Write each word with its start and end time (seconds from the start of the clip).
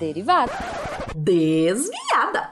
Derivada. 0.00 0.50
Desviada. 1.14 2.48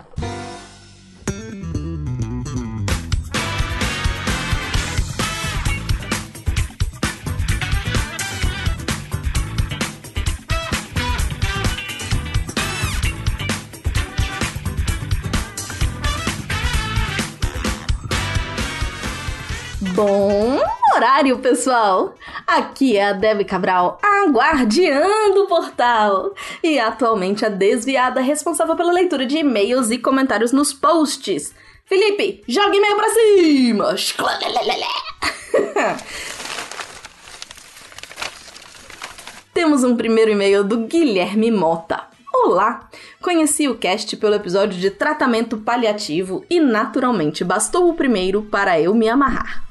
Bom 19.95 20.61
horário, 20.95 21.39
pessoal! 21.39 22.15
Aqui 22.47 22.97
é 22.97 23.09
a 23.09 23.13
Debbie 23.13 23.45
Cabral, 23.45 23.99
guardiã 24.27 25.33
do 25.35 25.47
portal, 25.47 26.35
e 26.63 26.79
atualmente 26.79 27.45
a 27.45 27.49
desviada 27.49 28.21
responsável 28.21 28.77
pela 28.77 28.93
leitura 28.93 29.25
de 29.25 29.39
e-mails 29.39 29.91
e 29.91 29.99
comentários 29.99 30.53
nos 30.53 30.73
posts. 30.73 31.55
Felipe, 31.85 32.43
joga 32.47 32.77
e-mail 32.77 32.97
pra 32.97 33.09
cima! 33.11 33.95
Temos 39.55 39.85
um 39.85 39.97
primeiro 39.97 40.31
e-mail 40.31 40.63
do 40.63 40.87
Guilherme 40.87 41.51
Mota. 41.51 42.08
Olá! 42.49 42.89
Conheci 43.21 43.69
o 43.69 43.77
cast 43.77 44.17
pelo 44.17 44.35
episódio 44.35 44.81
de 44.81 44.89
tratamento 44.91 45.59
paliativo 45.59 46.47
e, 46.49 46.59
naturalmente, 46.59 47.45
bastou 47.45 47.91
o 47.91 47.95
primeiro 47.95 48.41
para 48.41 48.81
eu 48.81 48.95
me 48.95 49.07
amarrar. 49.07 49.69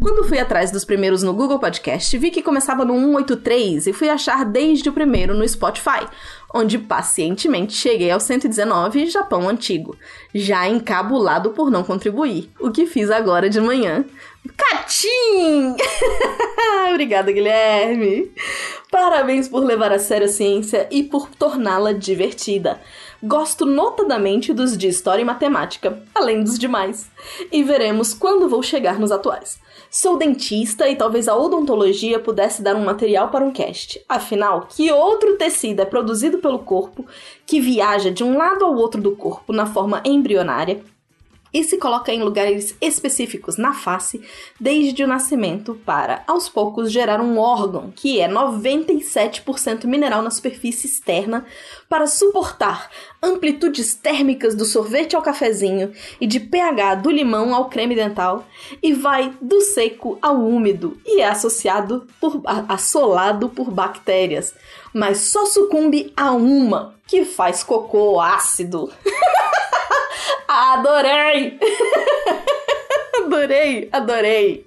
Quando 0.00 0.22
fui 0.22 0.38
atrás 0.38 0.70
dos 0.70 0.84
primeiros 0.84 1.24
no 1.24 1.34
Google 1.34 1.58
Podcast, 1.58 2.16
vi 2.16 2.30
que 2.30 2.40
começava 2.40 2.84
no 2.84 2.94
183 2.94 3.88
e 3.88 3.92
fui 3.92 4.08
achar 4.08 4.44
desde 4.44 4.88
o 4.88 4.92
primeiro 4.92 5.34
no 5.34 5.46
Spotify, 5.46 6.06
onde 6.54 6.78
pacientemente 6.78 7.72
cheguei 7.72 8.12
ao 8.12 8.20
119 8.20 9.06
Japão 9.06 9.48
Antigo, 9.48 9.96
já 10.32 10.68
encabulado 10.68 11.50
por 11.50 11.68
não 11.68 11.82
contribuir, 11.82 12.48
o 12.60 12.70
que 12.70 12.86
fiz 12.86 13.10
agora 13.10 13.50
de 13.50 13.60
manhã. 13.60 14.04
Catim! 14.56 15.76
Obrigada, 16.90 17.30
Guilherme! 17.30 18.32
Parabéns 18.90 19.48
por 19.48 19.62
levar 19.62 19.92
a 19.92 19.98
sério 19.98 20.26
a 20.26 20.28
ciência 20.28 20.88
e 20.90 21.02
por 21.02 21.28
torná-la 21.30 21.92
divertida. 21.92 22.80
Gosto 23.22 23.64
notadamente 23.64 24.52
dos 24.52 24.76
de 24.76 24.88
História 24.88 25.22
e 25.22 25.24
Matemática, 25.24 26.02
além 26.14 26.42
dos 26.42 26.58
demais. 26.58 27.10
E 27.52 27.62
veremos 27.62 28.14
quando 28.14 28.48
vou 28.48 28.62
chegar 28.62 28.98
nos 28.98 29.12
atuais. 29.12 29.60
Sou 29.90 30.16
dentista 30.16 30.88
e 30.88 30.96
talvez 30.96 31.28
a 31.28 31.36
odontologia 31.36 32.18
pudesse 32.18 32.62
dar 32.62 32.74
um 32.74 32.84
material 32.84 33.28
para 33.28 33.44
um 33.44 33.52
cast. 33.52 34.02
Afinal, 34.08 34.66
que 34.68 34.90
outro 34.90 35.36
tecido 35.36 35.82
é 35.82 35.84
produzido 35.84 36.38
pelo 36.38 36.60
corpo 36.60 37.06
que 37.46 37.60
viaja 37.60 38.10
de 38.10 38.24
um 38.24 38.36
lado 38.36 38.64
ao 38.64 38.74
outro 38.74 39.00
do 39.00 39.14
corpo 39.14 39.52
na 39.52 39.66
forma 39.66 40.02
embrionária 40.04 40.82
e 41.52 41.64
se 41.64 41.78
coloca 41.78 42.12
em 42.12 42.22
lugares 42.22 42.76
específicos 42.80 43.56
na 43.56 43.72
face 43.72 44.22
desde 44.58 45.02
o 45.02 45.06
nascimento 45.06 45.74
para, 45.84 46.22
aos 46.26 46.48
poucos, 46.48 46.90
gerar 46.90 47.20
um 47.20 47.38
órgão 47.38 47.92
que 47.94 48.20
é 48.20 48.28
97% 48.28 49.84
mineral 49.84 50.22
na 50.22 50.30
superfície 50.30 50.86
externa 50.86 51.44
para 51.88 52.06
suportar 52.06 52.90
amplitudes 53.22 53.94
térmicas 53.94 54.54
do 54.54 54.64
sorvete 54.64 55.16
ao 55.16 55.22
cafezinho 55.22 55.92
e 56.20 56.26
de 56.26 56.40
pH 56.40 56.96
do 56.96 57.10
limão 57.10 57.54
ao 57.54 57.68
creme 57.68 57.94
dental 57.94 58.46
e 58.82 58.92
vai 58.92 59.34
do 59.40 59.60
seco 59.60 60.18
ao 60.22 60.36
úmido 60.36 60.98
e 61.04 61.20
é 61.20 61.28
associado 61.28 62.06
por 62.20 62.42
assolado 62.68 63.48
por 63.48 63.70
bactérias, 63.70 64.54
mas 64.94 65.18
só 65.18 65.46
sucumbe 65.46 66.12
a 66.16 66.32
uma 66.32 66.94
que 67.06 67.24
faz 67.24 67.62
cocô 67.62 68.20
ácido. 68.20 68.90
Adorei! 70.48 71.58
adorei, 73.24 73.88
adorei! 73.92 74.66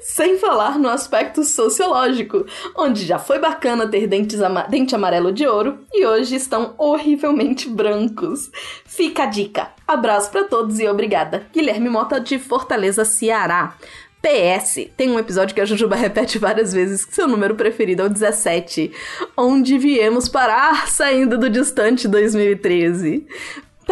Sem 0.00 0.38
falar 0.38 0.78
no 0.78 0.88
aspecto 0.88 1.44
sociológico, 1.44 2.46
onde 2.76 3.04
já 3.04 3.18
foi 3.18 3.38
bacana 3.38 3.88
ter 3.88 4.06
dentes 4.06 4.40
ama 4.40 4.62
dente 4.68 4.94
amarelo 4.94 5.32
de 5.32 5.46
ouro 5.46 5.80
e 5.92 6.06
hoje 6.06 6.36
estão 6.36 6.74
horrivelmente 6.78 7.68
brancos. 7.68 8.50
Fica 8.84 9.24
a 9.24 9.26
dica. 9.26 9.70
Abraço 9.86 10.30
para 10.30 10.44
todos 10.44 10.78
e 10.78 10.88
obrigada. 10.88 11.46
Guilherme 11.52 11.88
Mota 11.88 12.20
de 12.20 12.38
Fortaleza, 12.38 13.04
Ceará. 13.04 13.76
PS, 14.22 14.88
tem 14.96 15.10
um 15.10 15.18
episódio 15.18 15.52
que 15.52 15.60
a 15.60 15.64
Jujuba 15.64 15.96
repete 15.96 16.38
várias 16.38 16.72
vezes 16.72 17.04
que 17.04 17.12
seu 17.12 17.26
número 17.26 17.56
preferido 17.56 18.02
é 18.02 18.04
o 18.06 18.08
17, 18.08 18.92
onde 19.36 19.76
viemos 19.78 20.28
parar 20.28 20.86
saindo 20.86 21.36
do 21.36 21.50
distante 21.50 22.06
2013. 22.06 23.26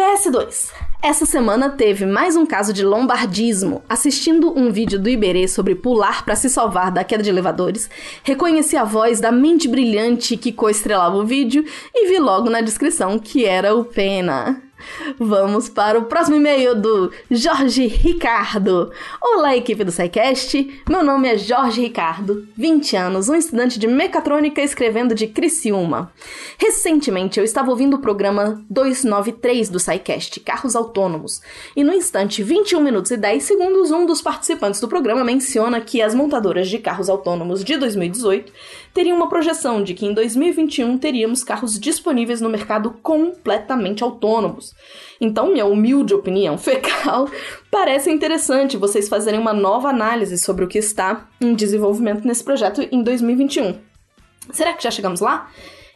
PS2. 0.01 0.71
Essa 0.99 1.27
semana 1.27 1.69
teve 1.69 2.07
mais 2.07 2.35
um 2.35 2.43
caso 2.43 2.73
de 2.73 2.83
lombardismo. 2.83 3.83
Assistindo 3.87 4.51
um 4.57 4.71
vídeo 4.71 4.99
do 4.99 5.07
Iberê 5.07 5.47
sobre 5.47 5.75
pular 5.75 6.25
para 6.25 6.35
se 6.35 6.49
salvar 6.49 6.91
da 6.91 7.03
queda 7.03 7.21
de 7.21 7.29
elevadores, 7.29 7.87
reconheci 8.23 8.75
a 8.75 8.83
voz 8.83 9.19
da 9.19 9.31
mente 9.31 9.67
brilhante 9.67 10.35
que 10.37 10.51
coestrelava 10.51 11.15
o 11.17 11.25
vídeo 11.25 11.63
e 11.93 12.07
vi 12.07 12.17
logo 12.17 12.49
na 12.49 12.61
descrição 12.61 13.19
que 13.19 13.45
era 13.45 13.75
o 13.75 13.85
Pena. 13.85 14.63
Vamos 15.19 15.69
para 15.69 15.99
o 15.99 16.05
próximo 16.05 16.37
e-mail 16.37 16.75
do 16.75 17.11
Jorge 17.29 17.87
Ricardo. 17.87 18.91
Olá, 19.21 19.55
equipe 19.55 19.83
do 19.83 19.91
SciCast. 19.91 20.81
Meu 20.89 21.03
nome 21.03 21.27
é 21.27 21.37
Jorge 21.37 21.81
Ricardo, 21.81 22.47
20 22.57 22.95
anos, 22.95 23.29
um 23.29 23.35
estudante 23.35 23.79
de 23.79 23.87
mecatrônica 23.87 24.61
escrevendo 24.61 25.13
de 25.13 25.27
Criciúma. 25.27 26.11
Recentemente 26.57 27.39
eu 27.39 27.43
estava 27.43 27.69
ouvindo 27.69 27.95
o 27.95 28.01
programa 28.01 28.63
293 28.69 29.69
do 29.69 29.79
SciCast, 29.79 30.39
Carros 30.39 30.75
Autônomos, 30.75 31.41
e 31.75 31.83
no 31.83 31.93
instante 31.93 32.43
21 32.43 32.81
minutos 32.81 33.11
e 33.11 33.17
10 33.17 33.43
segundos, 33.43 33.91
um 33.91 34.05
dos 34.05 34.21
participantes 34.21 34.79
do 34.79 34.87
programa 34.87 35.23
menciona 35.23 35.81
que 35.81 36.01
as 36.01 36.13
montadoras 36.13 36.69
de 36.69 36.79
carros 36.79 37.09
autônomos 37.09 37.63
de 37.63 37.77
2018 37.77 38.51
teriam 38.93 39.17
uma 39.17 39.29
projeção 39.29 39.83
de 39.83 39.93
que 39.93 40.05
em 40.05 40.13
2021 40.13 40.97
teríamos 40.97 41.43
carros 41.43 41.79
disponíveis 41.79 42.41
no 42.41 42.49
mercado 42.49 42.91
completamente 43.01 44.03
autônomos. 44.03 44.70
Então, 45.19 45.51
minha 45.51 45.65
humilde 45.65 46.13
opinião 46.13 46.57
fecal, 46.57 47.29
parece 47.69 48.11
interessante 48.11 48.77
vocês 48.77 49.07
fazerem 49.07 49.39
uma 49.39 49.53
nova 49.53 49.89
análise 49.89 50.37
sobre 50.37 50.65
o 50.65 50.67
que 50.67 50.77
está 50.77 51.27
em 51.39 51.53
desenvolvimento 51.53 52.25
nesse 52.27 52.43
projeto 52.43 52.81
em 52.91 53.03
2021. 53.03 53.79
Será 54.51 54.73
que 54.73 54.83
já 54.83 54.91
chegamos 54.91 55.19
lá? 55.19 55.49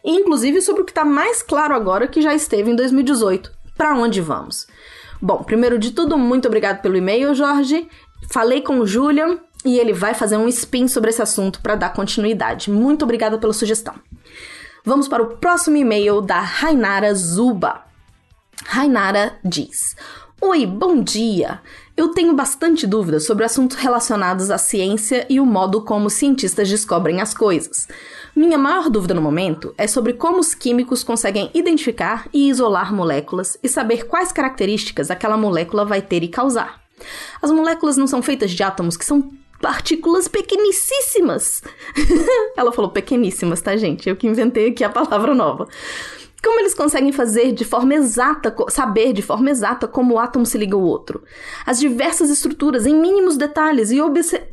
inclusive 0.06 0.62
sobre 0.62 0.82
o 0.82 0.84
que 0.84 0.92
está 0.92 1.04
mais 1.04 1.42
claro 1.42 1.74
agora 1.74 2.06
que 2.06 2.22
já 2.22 2.32
esteve 2.32 2.70
em 2.70 2.76
2018. 2.76 3.50
Para 3.76 3.94
onde 3.94 4.20
vamos? 4.20 4.66
Bom, 5.20 5.42
primeiro 5.42 5.78
de 5.78 5.90
tudo, 5.90 6.16
muito 6.16 6.46
obrigado 6.46 6.80
pelo 6.80 6.96
e-mail, 6.96 7.34
Jorge. 7.34 7.88
Falei 8.30 8.60
com 8.60 8.78
o 8.78 8.86
Julian 8.86 9.38
e 9.64 9.78
ele 9.78 9.92
vai 9.92 10.14
fazer 10.14 10.36
um 10.36 10.48
spin 10.48 10.86
sobre 10.86 11.10
esse 11.10 11.20
assunto 11.20 11.60
para 11.60 11.74
dar 11.74 11.92
continuidade. 11.92 12.70
Muito 12.70 13.02
obrigada 13.02 13.36
pela 13.36 13.52
sugestão. 13.52 13.94
Vamos 14.84 15.08
para 15.08 15.22
o 15.22 15.36
próximo 15.36 15.76
e-mail 15.76 16.20
da 16.20 16.38
Rainara 16.38 17.12
Zuba. 17.12 17.85
Rainara 18.68 19.38
diz: 19.44 19.96
Oi, 20.40 20.66
bom 20.66 21.02
dia! 21.02 21.60
Eu 21.96 22.08
tenho 22.08 22.34
bastante 22.34 22.86
dúvidas 22.86 23.24
sobre 23.24 23.44
assuntos 23.44 23.76
relacionados 23.78 24.50
à 24.50 24.58
ciência 24.58 25.24
e 25.30 25.40
o 25.40 25.46
modo 25.46 25.80
como 25.82 26.10
cientistas 26.10 26.68
descobrem 26.68 27.20
as 27.20 27.32
coisas. 27.32 27.88
Minha 28.34 28.58
maior 28.58 28.90
dúvida 28.90 29.14
no 29.14 29.22
momento 29.22 29.72
é 29.78 29.86
sobre 29.86 30.12
como 30.12 30.40
os 30.40 30.54
químicos 30.54 31.02
conseguem 31.02 31.50
identificar 31.54 32.28
e 32.34 32.50
isolar 32.50 32.92
moléculas 32.92 33.56
e 33.62 33.68
saber 33.68 34.06
quais 34.06 34.30
características 34.30 35.10
aquela 35.10 35.36
molécula 35.38 35.84
vai 35.84 36.02
ter 36.02 36.22
e 36.22 36.28
causar. 36.28 36.82
As 37.40 37.50
moléculas 37.50 37.96
não 37.96 38.06
são 38.06 38.20
feitas 38.20 38.50
de 38.50 38.62
átomos 38.62 38.96
que 38.96 39.06
são 39.06 39.30
partículas 39.60 40.28
pequenicíssimas. 40.28 41.62
Ela 42.56 42.72
falou 42.72 42.90
pequeníssimas, 42.90 43.60
tá, 43.62 43.76
gente? 43.76 44.08
Eu 44.08 44.16
que 44.16 44.26
inventei 44.26 44.68
aqui 44.68 44.84
a 44.84 44.90
palavra 44.90 45.34
nova. 45.34 45.66
Como 46.42 46.60
eles 46.60 46.74
conseguem 46.74 47.12
fazer 47.12 47.52
de 47.52 47.64
forma 47.64 47.94
exata, 47.94 48.54
saber 48.68 49.12
de 49.12 49.22
forma 49.22 49.50
exata 49.50 49.88
como 49.88 50.14
o 50.14 50.18
átomo 50.18 50.46
se 50.46 50.58
liga 50.58 50.76
ao 50.76 50.82
outro? 50.82 51.24
As 51.64 51.78
diversas 51.78 52.30
estruturas 52.30 52.86
em 52.86 52.94
mínimos 52.94 53.36
detalhes 53.36 53.90
e 53.90 54.00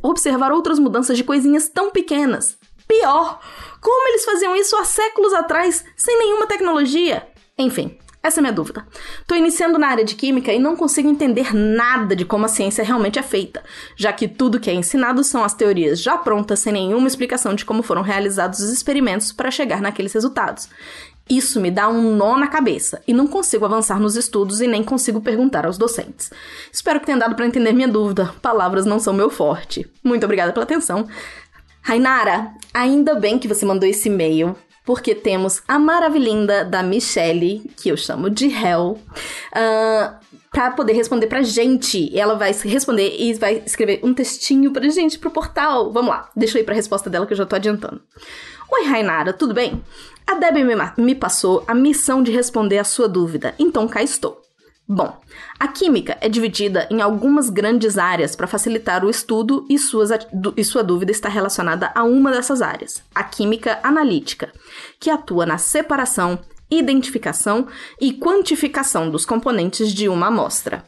observar 0.02 0.52
outras 0.52 0.78
mudanças 0.78 1.16
de 1.16 1.24
coisinhas 1.24 1.68
tão 1.68 1.90
pequenas. 1.90 2.56
Pior, 2.88 3.40
como 3.80 4.08
eles 4.08 4.24
faziam 4.24 4.56
isso 4.56 4.76
há 4.76 4.84
séculos 4.84 5.32
atrás, 5.32 5.84
sem 5.96 6.18
nenhuma 6.18 6.46
tecnologia? 6.46 7.26
Enfim, 7.56 7.96
essa 8.22 8.38
é 8.38 8.40
a 8.40 8.42
minha 8.42 8.52
dúvida. 8.52 8.86
Estou 9.20 9.36
iniciando 9.36 9.78
na 9.78 9.88
área 9.88 10.04
de 10.04 10.14
química 10.14 10.50
e 10.50 10.58
não 10.58 10.74
consigo 10.74 11.08
entender 11.10 11.54
nada 11.54 12.16
de 12.16 12.24
como 12.24 12.46
a 12.46 12.48
ciência 12.48 12.82
realmente 12.82 13.18
é 13.18 13.22
feita, 13.22 13.62
já 13.96 14.12
que 14.14 14.26
tudo 14.26 14.58
que 14.58 14.70
é 14.70 14.74
ensinado 14.74 15.22
são 15.22 15.44
as 15.44 15.52
teorias 15.52 16.00
já 16.00 16.16
prontas, 16.16 16.60
sem 16.60 16.72
nenhuma 16.72 17.06
explicação 17.06 17.54
de 17.54 17.66
como 17.66 17.82
foram 17.82 18.00
realizados 18.00 18.60
os 18.60 18.70
experimentos 18.70 19.30
para 19.30 19.50
chegar 19.50 19.82
naqueles 19.82 20.14
resultados. 20.14 20.70
Isso 21.28 21.60
me 21.60 21.70
dá 21.70 21.88
um 21.88 22.14
nó 22.14 22.36
na 22.36 22.48
cabeça 22.48 23.02
e 23.08 23.14
não 23.14 23.26
consigo 23.26 23.64
avançar 23.64 23.98
nos 23.98 24.14
estudos 24.14 24.60
e 24.60 24.66
nem 24.66 24.84
consigo 24.84 25.20
perguntar 25.20 25.64
aos 25.64 25.78
docentes. 25.78 26.30
Espero 26.70 27.00
que 27.00 27.06
tenha 27.06 27.18
dado 27.18 27.34
para 27.34 27.46
entender 27.46 27.72
minha 27.72 27.88
dúvida. 27.88 28.34
Palavras 28.42 28.84
não 28.84 28.98
são 28.98 29.14
meu 29.14 29.30
forte. 29.30 29.90
Muito 30.02 30.24
obrigada 30.24 30.52
pela 30.52 30.64
atenção. 30.64 31.08
Rainara, 31.80 32.52
ainda 32.72 33.14
bem 33.14 33.38
que 33.38 33.48
você 33.48 33.64
mandou 33.64 33.88
esse 33.88 34.08
e-mail. 34.08 34.54
porque 34.84 35.14
temos 35.14 35.62
a 35.66 35.78
maravilhinda 35.78 36.64
da 36.64 36.82
Michelle, 36.82 37.62
que 37.76 37.88
eu 37.88 37.96
chamo 37.96 38.28
de 38.28 38.46
Hell, 38.46 38.98
uh, 39.00 40.14
para 40.50 40.70
poder 40.72 40.92
responder 40.92 41.26
pra 41.26 41.42
gente. 41.42 42.16
Ela 42.16 42.34
vai 42.34 42.52
responder 42.52 43.16
e 43.18 43.32
vai 43.34 43.62
escrever 43.64 44.00
um 44.02 44.12
textinho 44.12 44.70
pra 44.72 44.86
gente 44.90 45.18
pro 45.18 45.30
portal. 45.30 45.90
Vamos 45.90 46.10
lá, 46.10 46.28
deixa 46.36 46.58
eu 46.58 46.62
ir 46.62 46.64
pra 46.64 46.74
resposta 46.74 47.08
dela 47.08 47.26
que 47.26 47.32
eu 47.32 47.36
já 47.36 47.46
tô 47.46 47.56
adiantando. 47.56 48.00
Oi, 48.70 48.84
Rainara, 48.84 49.32
tudo 49.32 49.54
bem? 49.54 49.82
A 50.26 50.34
Debbie 50.34 50.64
me, 50.64 50.74
me 50.98 51.14
passou 51.14 51.64
a 51.68 51.74
missão 51.74 52.22
de 52.22 52.32
responder 52.32 52.78
a 52.78 52.84
sua 52.84 53.08
dúvida, 53.08 53.54
então 53.58 53.86
cá 53.86 54.02
estou. 54.02 54.40
Bom, 54.86 55.18
a 55.58 55.68
química 55.68 56.18
é 56.20 56.28
dividida 56.28 56.86
em 56.90 57.00
algumas 57.00 57.48
grandes 57.48 57.96
áreas 57.96 58.36
para 58.36 58.46
facilitar 58.46 59.02
o 59.02 59.08
estudo 59.08 59.66
e, 59.68 59.78
suas, 59.78 60.10
e 60.56 60.64
sua 60.64 60.82
dúvida 60.82 61.10
está 61.10 61.28
relacionada 61.28 61.90
a 61.94 62.04
uma 62.04 62.30
dessas 62.30 62.60
áreas, 62.60 63.02
a 63.14 63.24
química 63.24 63.80
analítica, 63.82 64.52
que 65.00 65.08
atua 65.08 65.46
na 65.46 65.56
separação, 65.56 66.38
identificação 66.70 67.66
e 67.98 68.12
quantificação 68.12 69.10
dos 69.10 69.24
componentes 69.24 69.92
de 69.92 70.06
uma 70.08 70.26
amostra. 70.26 70.84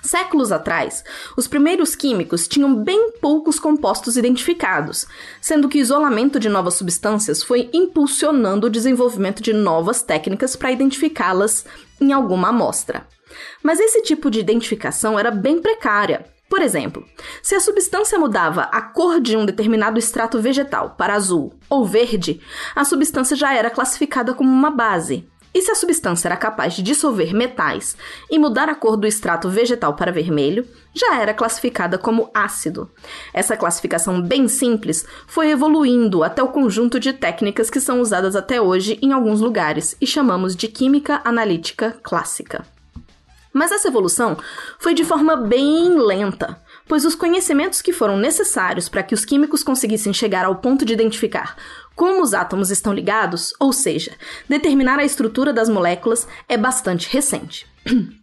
Séculos 0.00 0.52
atrás, 0.52 1.04
os 1.36 1.48
primeiros 1.48 1.96
químicos 1.96 2.46
tinham 2.46 2.74
bem 2.74 3.12
poucos 3.20 3.58
compostos 3.58 4.16
identificados, 4.16 5.06
sendo 5.40 5.68
que 5.68 5.78
o 5.78 5.80
isolamento 5.80 6.38
de 6.38 6.48
novas 6.48 6.74
substâncias 6.74 7.42
foi 7.42 7.68
impulsionando 7.72 8.68
o 8.68 8.70
desenvolvimento 8.70 9.42
de 9.42 9.52
novas 9.52 10.00
técnicas 10.00 10.54
para 10.54 10.70
identificá-las 10.70 11.66
em 12.00 12.12
alguma 12.12 12.50
amostra. 12.50 13.06
Mas 13.62 13.80
esse 13.80 14.00
tipo 14.02 14.30
de 14.30 14.38
identificação 14.38 15.18
era 15.18 15.32
bem 15.32 15.60
precária. 15.60 16.24
Por 16.48 16.62
exemplo, 16.62 17.04
se 17.42 17.54
a 17.54 17.60
substância 17.60 18.18
mudava 18.18 18.62
a 18.62 18.80
cor 18.80 19.20
de 19.20 19.36
um 19.36 19.44
determinado 19.44 19.98
extrato 19.98 20.40
vegetal 20.40 20.94
para 20.96 21.14
azul 21.14 21.52
ou 21.68 21.84
verde, 21.84 22.40
a 22.74 22.84
substância 22.84 23.36
já 23.36 23.52
era 23.52 23.68
classificada 23.68 24.32
como 24.32 24.50
uma 24.50 24.70
base. 24.70 25.28
E 25.54 25.62
se 25.62 25.70
a 25.70 25.74
substância 25.74 26.28
era 26.28 26.36
capaz 26.36 26.74
de 26.74 26.82
dissolver 26.82 27.34
metais 27.34 27.96
e 28.30 28.38
mudar 28.38 28.68
a 28.68 28.74
cor 28.74 28.96
do 28.96 29.06
extrato 29.06 29.48
vegetal 29.48 29.94
para 29.94 30.12
vermelho, 30.12 30.66
já 30.94 31.20
era 31.20 31.32
classificada 31.32 31.96
como 31.96 32.30
ácido. 32.34 32.90
Essa 33.32 33.56
classificação 33.56 34.20
bem 34.20 34.48
simples 34.48 35.06
foi 35.26 35.50
evoluindo 35.50 36.22
até 36.22 36.42
o 36.42 36.48
conjunto 36.48 37.00
de 37.00 37.12
técnicas 37.12 37.70
que 37.70 37.80
são 37.80 38.00
usadas 38.00 38.36
até 38.36 38.60
hoje 38.60 38.98
em 39.00 39.12
alguns 39.12 39.40
lugares 39.40 39.96
e 40.00 40.06
chamamos 40.06 40.54
de 40.54 40.68
química 40.68 41.20
analítica 41.24 41.96
clássica. 42.02 42.64
Mas 43.52 43.72
essa 43.72 43.88
evolução 43.88 44.36
foi 44.78 44.94
de 44.94 45.04
forma 45.04 45.34
bem 45.36 45.98
lenta, 45.98 46.60
pois 46.88 47.04
os 47.04 47.14
conhecimentos 47.14 47.82
que 47.82 47.92
foram 47.92 48.16
necessários 48.16 48.88
para 48.88 49.02
que 49.02 49.14
os 49.14 49.24
químicos 49.24 49.62
conseguissem 49.62 50.12
chegar 50.12 50.44
ao 50.44 50.56
ponto 50.56 50.84
de 50.84 50.92
identificar 50.92 51.56
como 51.98 52.22
os 52.22 52.32
átomos 52.32 52.70
estão 52.70 52.92
ligados, 52.92 53.52
ou 53.58 53.72
seja, 53.72 54.12
determinar 54.48 55.00
a 55.00 55.04
estrutura 55.04 55.52
das 55.52 55.68
moléculas, 55.68 56.28
é 56.48 56.56
bastante 56.56 57.08
recente. 57.10 57.66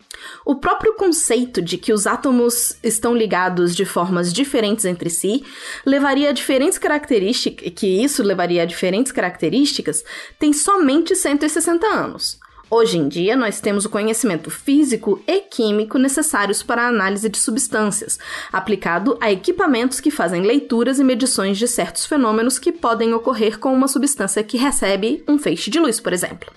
O 0.46 0.56
próprio 0.56 0.94
conceito 0.94 1.62
de 1.62 1.78
que 1.78 1.92
os 1.92 2.08
átomos 2.08 2.78
estão 2.82 3.14
ligados 3.14 3.76
de 3.76 3.84
formas 3.84 4.32
diferentes 4.32 4.86
entre 4.86 5.10
si 5.10 5.44
levaria 5.86 6.30
a 6.30 6.32
diferentes 6.32 6.78
características, 6.78 7.70
que 7.76 8.02
isso 8.02 8.24
levaria 8.24 8.64
a 8.64 8.66
diferentes 8.66 9.12
características, 9.12 10.04
tem 10.40 10.54
somente 10.54 11.16
160 11.16 11.86
anos. 11.86 12.40
Hoje 12.70 12.98
em 12.98 13.08
dia, 13.08 13.36
nós 13.36 13.62
temos 13.62 13.86
o 13.86 13.90
conhecimento 13.90 14.50
físico 14.50 15.22
e 15.28 15.40
químico 15.42 16.00
necessários 16.00 16.64
para 16.64 16.82
a 16.82 16.88
análise 16.88 17.30
de 17.30 17.38
substâncias, 17.38 18.18
aplicado 18.52 19.18
a 19.22 19.32
equipamentos 19.32 20.00
que 20.00 20.10
fazem 20.10 20.42
leituras 20.42 21.00
e 21.00 21.04
medições 21.04 21.60
de 21.60 21.68
certos 21.68 22.08
fenômenos 22.08 22.58
que 22.58 22.72
podem 22.72 23.14
ocorrer 23.14 23.60
com 23.60 23.72
uma 23.72 23.88
substância 23.88 24.44
que 24.44 24.58
recebe 24.58 25.24
um 25.28 25.38
feixe 25.38 25.70
de 25.70 25.80
luz, 25.80 26.00
por 26.00 26.12
exemplo. 26.12 26.52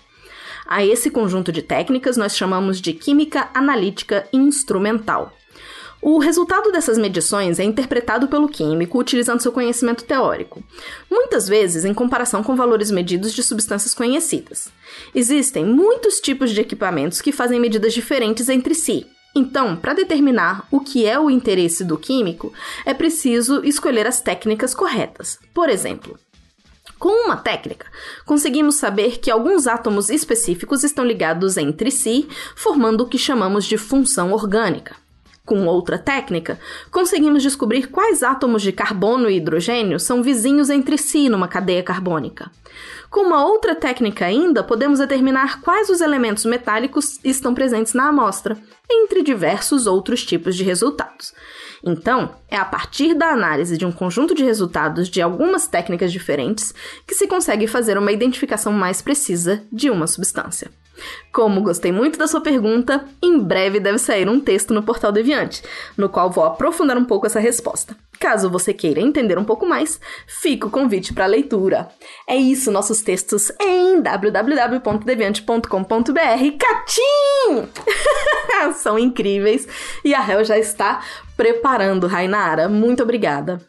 A 0.67 0.85
esse 0.85 1.11
conjunto 1.11 1.53
de 1.53 1.63
técnicas 1.63 2.17
nós 2.17 2.37
chamamos 2.37 2.81
de 2.81 2.95
química 2.95 3.51
analítica 3.53 4.27
instrumental. 4.33 5.38
O 6.00 6.19
resultado 6.19 6.71
dessas 6.71 6.97
medições 6.97 7.59
é 7.59 7.65
interpretado 7.65 8.29
pelo 8.29 8.49
químico 8.49 8.99
utilizando 8.99 9.41
seu 9.41 9.50
conhecimento 9.50 10.05
teórico, 10.05 10.62
muitas 11.11 11.49
vezes 11.49 11.85
em 11.85 11.93
comparação 11.93 12.43
com 12.43 12.55
valores 12.55 12.91
medidos 12.91 13.33
de 13.33 13.43
substâncias 13.43 13.95
conhecidas. 13.95 14.69
Existem 15.15 15.65
muitos 15.65 16.21
tipos 16.21 16.50
de 16.50 16.61
equipamentos 16.61 17.21
que 17.21 17.33
fazem 17.33 17.59
medidas 17.59 17.93
diferentes 17.93 18.49
entre 18.49 18.75
si. 18.75 19.06
Então, 19.35 19.77
para 19.77 19.93
determinar 19.93 20.67
o 20.71 20.81
que 20.81 21.05
é 21.05 21.19
o 21.19 21.31
interesse 21.31 21.85
do 21.85 21.99
químico, 21.99 22.53
é 22.87 22.95
preciso 22.95 23.62
escolher 23.65 24.06
as 24.06 24.21
técnicas 24.21 24.75
corretas. 24.75 25.39
Por 25.53 25.69
exemplo, 25.69 26.19
com 26.99 27.27
uma 27.27 27.37
técnica, 27.37 27.87
conseguimos 28.25 28.77
saber 28.77 29.19
que 29.19 29.31
alguns 29.31 29.67
átomos 29.67 30.11
específicos 30.11 30.83
estão 30.83 31.05
ligados 31.05 31.56
entre 31.56 31.91
si, 31.91 32.29
formando 32.56 33.03
o 33.03 33.09
que 33.09 33.19
chamamos 33.19 33.65
de 33.65 33.77
função 33.77 34.33
orgânica. 34.33 34.97
Com 35.49 35.65
outra 35.65 35.97
técnica, 35.97 36.61
conseguimos 36.91 37.43
descobrir 37.43 37.87
quais 37.87 38.23
átomos 38.23 38.61
de 38.61 38.71
carbono 38.71 39.31
e 39.31 39.39
hidrogênio 39.39 39.99
são 39.99 40.23
vizinhos 40.23 40.69
entre 40.69 40.99
si 40.99 41.31
numa 41.31 41.49
cadeia 41.49 41.83
carbônica. 41.83 42.50
Com 43.09 43.21
uma 43.21 43.43
outra 43.43 43.75
técnica 43.75 44.27
ainda, 44.27 44.62
podemos 44.62 44.99
determinar 44.99 45.62
quais 45.62 45.89
os 45.89 46.03
elementos 46.03 46.45
metálicos 46.45 47.19
estão 47.25 47.55
presentes 47.55 47.95
na 47.95 48.09
amostra, 48.09 48.59
entre 48.91 49.23
diversos 49.23 49.87
outros 49.87 50.23
tipos 50.23 50.55
de 50.55 50.65
resultados. 50.65 51.33
Então, 51.83 52.35
é 52.50 52.56
a 52.59 52.67
partir 52.67 53.15
da 53.15 53.29
análise 53.29 53.79
de 53.79 53.87
um 53.87 53.93
conjunto 53.93 54.35
de 54.35 54.45
resultados 54.45 55.09
de 55.09 55.23
algumas 55.23 55.67
técnicas 55.67 56.12
diferentes 56.12 56.75
que 57.06 57.15
se 57.15 57.27
consegue 57.27 57.67
fazer 57.67 57.97
uma 57.97 58.12
identificação 58.12 58.71
mais 58.71 59.00
precisa 59.00 59.62
de 59.73 59.89
uma 59.89 60.06
substância. 60.06 60.71
Como 61.33 61.62
gostei 61.62 61.93
muito 61.93 62.19
da 62.19 62.27
sua 62.27 62.41
pergunta, 62.41 63.05
em 63.23 63.39
breve 63.39 63.81
deve 63.81 63.99
sair 63.99 64.29
um 64.29 64.41
texto 64.41 64.75
no 64.75 64.83
Portal 64.83 65.12
Deviante, 65.12 65.62
no 65.97 66.09
qual 66.09 66.31
vou 66.31 66.45
aprofundar 66.45 66.97
um 66.97 67.05
pouco 67.05 67.27
essa 67.27 67.41
resposta. 67.41 67.97
Caso 68.19 68.50
você 68.50 68.75
queira 68.75 69.00
entender 69.00 69.39
um 69.39 69.45
pouco 69.45 69.65
mais, 69.65 70.00
fica 70.27 70.67
o 70.67 70.71
convite 70.71 71.15
para 71.15 71.27
leitura. 71.27 71.89
É 72.29 72.37
isso, 72.37 72.73
nossos 72.73 73.00
textos 73.00 73.53
em 73.61 74.00
www.deviante.com.br. 74.03 75.69
Catim! 76.59 77.69
São 78.75 78.99
incríveis 78.99 79.69
e 80.05 80.14
a 80.14 80.28
Hel 80.28 80.45
já 80.45 80.59
está 80.59 81.00
preparando, 81.37 82.09
Rainara. 82.09 82.69
Muito 82.69 83.02
obrigada. 83.02 83.61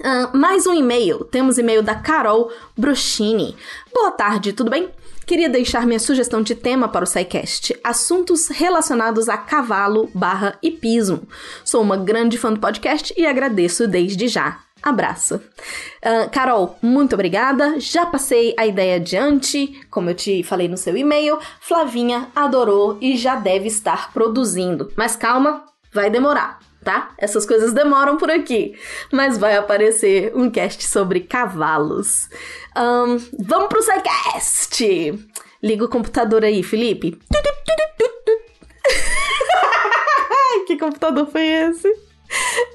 Uh, 0.00 0.36
mais 0.36 0.66
um 0.66 0.74
e-mail. 0.74 1.24
Temos 1.24 1.58
e-mail 1.58 1.82
da 1.82 1.94
Carol 1.94 2.50
Brochini. 2.76 3.56
Boa 3.94 4.10
tarde, 4.10 4.52
tudo 4.52 4.70
bem? 4.70 4.90
Queria 5.26 5.48
deixar 5.48 5.86
minha 5.86 6.00
sugestão 6.00 6.42
de 6.42 6.54
tema 6.54 6.88
para 6.88 7.04
o 7.04 7.06
SciCast: 7.06 7.78
assuntos 7.82 8.48
relacionados 8.48 9.28
a 9.28 9.36
cavalo 9.36 10.10
barra 10.14 10.58
hipismo. 10.62 11.28
Sou 11.64 11.82
uma 11.82 11.96
grande 11.96 12.38
fã 12.38 12.52
do 12.52 12.60
podcast 12.60 13.14
e 13.16 13.26
agradeço 13.26 13.86
desde 13.86 14.28
já. 14.28 14.60
Abraço. 14.82 15.36
Uh, 15.36 16.28
Carol, 16.32 16.76
muito 16.82 17.14
obrigada. 17.14 17.78
Já 17.78 18.04
passei 18.04 18.52
a 18.58 18.66
ideia 18.66 18.96
adiante, 18.96 19.80
como 19.88 20.10
eu 20.10 20.14
te 20.14 20.42
falei 20.42 20.66
no 20.66 20.76
seu 20.76 20.96
e-mail. 20.96 21.38
Flavinha 21.60 22.28
adorou 22.34 22.98
e 23.00 23.16
já 23.16 23.36
deve 23.36 23.68
estar 23.68 24.12
produzindo. 24.12 24.92
Mas 24.96 25.14
calma, 25.14 25.64
vai 25.92 26.10
demorar 26.10 26.71
tá? 26.84 27.10
Essas 27.18 27.46
coisas 27.46 27.72
demoram 27.72 28.16
por 28.16 28.30
aqui, 28.30 28.74
mas 29.12 29.38
vai 29.38 29.56
aparecer 29.56 30.32
um 30.34 30.50
cast 30.50 30.84
sobre 30.86 31.20
cavalos. 31.20 32.28
Um, 32.76 33.18
vamos 33.38 33.68
pro 33.68 33.82
SciCast! 33.82 35.28
Liga 35.62 35.84
o 35.84 35.88
computador 35.88 36.44
aí, 36.44 36.62
Felipe. 36.62 37.18
que 40.66 40.76
computador 40.76 41.26
foi 41.30 41.46
esse? 41.46 41.92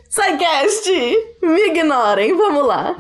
SciCast! 0.10 0.90
Me 1.42 1.68
ignorem, 1.68 2.36
vamos 2.36 2.66
lá. 2.66 2.96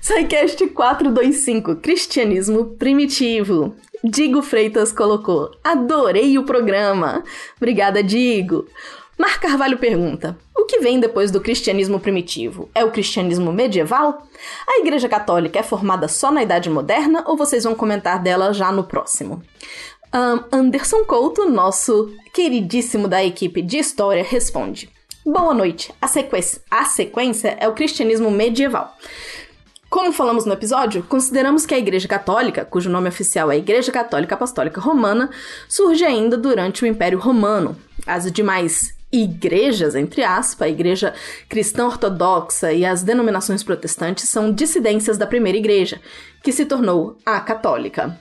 SciCast 0.00 0.66
425, 0.68 1.76
Cristianismo 1.76 2.76
Primitivo. 2.76 3.76
Digo 4.04 4.42
Freitas 4.42 4.90
colocou, 4.90 5.52
adorei 5.62 6.36
o 6.38 6.44
programa. 6.44 7.22
Obrigada, 7.56 8.02
Digo. 8.02 8.66
Mar 9.22 9.38
Carvalho 9.38 9.78
pergunta: 9.78 10.36
o 10.52 10.64
que 10.64 10.80
vem 10.80 10.98
depois 10.98 11.30
do 11.30 11.40
cristianismo 11.40 12.00
primitivo? 12.00 12.68
É 12.74 12.84
o 12.84 12.90
cristianismo 12.90 13.52
medieval? 13.52 14.26
A 14.66 14.80
Igreja 14.80 15.08
Católica 15.08 15.60
é 15.60 15.62
formada 15.62 16.08
só 16.08 16.32
na 16.32 16.42
Idade 16.42 16.68
Moderna 16.68 17.22
ou 17.28 17.36
vocês 17.36 17.62
vão 17.62 17.72
comentar 17.72 18.20
dela 18.20 18.52
já 18.52 18.72
no 18.72 18.82
próximo? 18.82 19.40
Um, 20.12 20.56
Anderson 20.58 21.04
Couto, 21.04 21.48
nosso 21.48 22.12
queridíssimo 22.34 23.06
da 23.06 23.22
equipe 23.22 23.62
de 23.62 23.78
história, 23.78 24.24
responde: 24.24 24.90
Boa 25.24 25.54
noite. 25.54 25.94
A 26.02 26.08
sequência, 26.08 26.60
a 26.68 26.84
sequência 26.84 27.56
é 27.60 27.68
o 27.68 27.74
cristianismo 27.74 28.28
medieval. 28.28 28.92
Como 29.88 30.12
falamos 30.12 30.44
no 30.44 30.52
episódio, 30.52 31.04
consideramos 31.04 31.64
que 31.64 31.74
a 31.74 31.78
Igreja 31.78 32.08
Católica, 32.08 32.64
cujo 32.64 32.90
nome 32.90 33.08
oficial 33.08 33.52
é 33.52 33.56
Igreja 33.56 33.92
Católica 33.92 34.34
Apostólica 34.34 34.80
Romana, 34.80 35.30
surge 35.68 36.04
ainda 36.04 36.36
durante 36.36 36.82
o 36.82 36.88
Império 36.88 37.20
Romano. 37.20 37.76
As 38.04 38.28
demais 38.32 39.00
igrejas, 39.12 39.94
entre 39.94 40.24
aspas, 40.24 40.66
a 40.66 40.70
igreja 40.70 41.14
cristã 41.48 41.86
ortodoxa 41.86 42.72
e 42.72 42.84
as 42.84 43.02
denominações 43.02 43.62
protestantes 43.62 44.28
são 44.28 44.52
dissidências 44.52 45.18
da 45.18 45.26
primeira 45.26 45.58
igreja, 45.58 46.00
que 46.42 46.50
se 46.50 46.64
tornou 46.64 47.18
a 47.24 47.38
católica. 47.40 48.18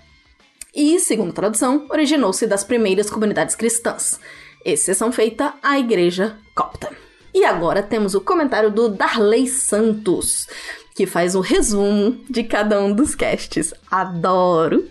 E, 0.76 1.00
segundo 1.00 1.32
a 1.32 1.34
tradução, 1.34 1.88
originou-se 1.90 2.46
das 2.48 2.64
primeiras 2.64 3.10
comunidades 3.10 3.56
cristãs, 3.56 4.20
exceção 4.66 5.12
feita 5.12 5.54
a 5.62 5.80
Igreja 5.80 6.38
Copta. 6.56 6.90
E 7.34 7.46
agora 7.46 7.82
temos 7.82 8.14
o 8.14 8.22
comentário 8.22 8.70
do 8.70 8.90
Darley 8.90 9.48
Santos, 9.48 10.48
que 10.96 11.06
faz 11.06 11.36
o 11.36 11.42
resumo 11.42 12.20
de 12.30 12.44
cada 12.44 12.82
um 12.82 12.94
dos 12.94 13.16
casts. 13.16 13.74
Adoro! 13.90 14.88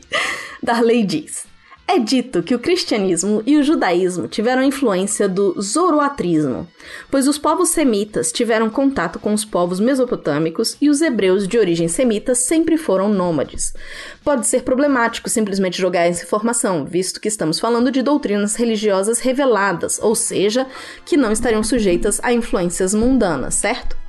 Darley 0.62 1.04
diz: 1.04 1.46
é 1.92 1.98
dito 1.98 2.40
que 2.40 2.54
o 2.54 2.58
cristianismo 2.60 3.42
e 3.44 3.56
o 3.56 3.64
judaísmo 3.64 4.28
tiveram 4.28 4.62
influência 4.62 5.28
do 5.28 5.60
zoroatrismo, 5.60 6.68
pois 7.10 7.26
os 7.26 7.36
povos 7.36 7.70
semitas 7.70 8.30
tiveram 8.30 8.70
contato 8.70 9.18
com 9.18 9.34
os 9.34 9.44
povos 9.44 9.80
mesopotâmicos 9.80 10.76
e 10.80 10.88
os 10.88 11.00
hebreus 11.00 11.48
de 11.48 11.58
origem 11.58 11.88
semita 11.88 12.32
sempre 12.32 12.76
foram 12.76 13.08
nômades. 13.08 13.74
Pode 14.22 14.46
ser 14.46 14.62
problemático 14.62 15.28
simplesmente 15.28 15.80
jogar 15.80 16.06
essa 16.06 16.22
informação, 16.22 16.84
visto 16.84 17.20
que 17.20 17.26
estamos 17.26 17.58
falando 17.58 17.90
de 17.90 18.02
doutrinas 18.02 18.54
religiosas 18.54 19.18
reveladas, 19.18 19.98
ou 20.00 20.14
seja, 20.14 20.68
que 21.04 21.16
não 21.16 21.32
estariam 21.32 21.64
sujeitas 21.64 22.20
a 22.22 22.32
influências 22.32 22.94
mundanas, 22.94 23.56
certo? 23.56 23.99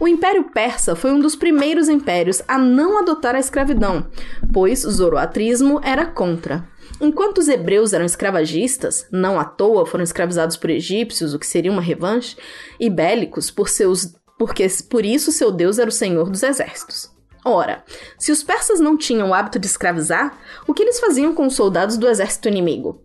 O 0.00 0.06
Império 0.06 0.44
Persa 0.44 0.94
foi 0.94 1.12
um 1.12 1.20
dos 1.20 1.36
primeiros 1.36 1.88
impérios 1.88 2.42
a 2.46 2.58
não 2.58 2.98
adotar 2.98 3.34
a 3.34 3.40
escravidão, 3.40 4.06
pois 4.52 4.80
zoroatrismo 4.80 5.80
era 5.82 6.06
contra. 6.06 6.68
Enquanto 7.00 7.38
os 7.38 7.48
hebreus 7.48 7.92
eram 7.92 8.04
escravagistas, 8.04 9.06
não 9.10 9.38
à 9.38 9.44
toa 9.44 9.86
foram 9.86 10.02
escravizados 10.02 10.56
por 10.56 10.70
egípcios, 10.70 11.32
o 11.32 11.38
que 11.38 11.46
seria 11.46 11.70
uma 11.70 11.82
revanche, 11.82 12.36
e 12.78 12.90
bélicos 12.90 13.50
por 13.50 13.68
seus 13.68 14.14
porque 14.38 14.66
por 14.88 15.04
isso 15.04 15.32
seu 15.32 15.50
deus 15.50 15.78
era 15.78 15.88
o 15.88 15.92
senhor 15.92 16.30
dos 16.30 16.44
exércitos. 16.44 17.10
Ora, 17.44 17.82
se 18.16 18.30
os 18.30 18.42
persas 18.42 18.78
não 18.78 18.96
tinham 18.96 19.30
o 19.30 19.34
hábito 19.34 19.58
de 19.58 19.66
escravizar, 19.66 20.38
o 20.66 20.72
que 20.72 20.82
eles 20.82 21.00
faziam 21.00 21.34
com 21.34 21.46
os 21.46 21.54
soldados 21.54 21.96
do 21.96 22.08
exército 22.08 22.48
inimigo? 22.48 23.02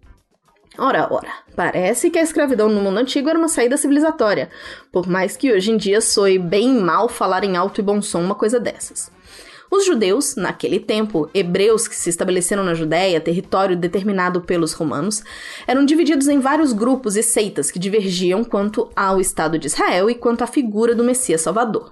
Ora, 0.78 1.08
ora, 1.12 1.32
parece 1.56 2.10
que 2.10 2.18
a 2.18 2.24
escravidão 2.24 2.68
no 2.68 2.82
mundo 2.82 2.98
antigo 2.98 3.30
era 3.30 3.38
uma 3.38 3.48
saída 3.48 3.78
civilizatória, 3.78 4.50
por 4.92 5.08
mais 5.08 5.38
que 5.38 5.52
hoje 5.52 5.70
em 5.70 5.78
dia 5.78 6.02
soe 6.02 6.40
bem 6.40 6.80
mal 6.80 7.08
falar 7.08 7.44
em 7.44 7.56
alto 7.56 7.80
e 7.80 7.84
bom 7.84 8.02
som 8.02 8.22
uma 8.22 8.34
coisa 8.34 8.60
dessas. 8.60 9.12
Os 9.70 9.86
judeus, 9.86 10.36
naquele 10.36 10.80
tempo, 10.80 11.30
hebreus 11.34 11.88
que 11.88 11.96
se 11.96 12.10
estabeleceram 12.10 12.64
na 12.64 12.74
Judéia, 12.74 13.22
território 13.22 13.78
determinado 13.78 14.42
pelos 14.42 14.74
romanos, 14.74 15.24
eram 15.68 15.86
divididos 15.86 16.28
em 16.28 16.40
vários 16.40 16.74
grupos 16.74 17.16
e 17.16 17.24
seitas 17.24 17.70
que 17.70 17.80
divergiam 17.80 18.44
quanto 18.44 18.90
ao 18.96 19.22
Estado 19.22 19.60
de 19.60 19.68
Israel 19.68 20.10
e 20.10 20.16
quanto 20.16 20.44
à 20.44 20.48
figura 20.48 20.96
do 20.96 21.04
Messias 21.04 21.42
Salvador 21.42 21.92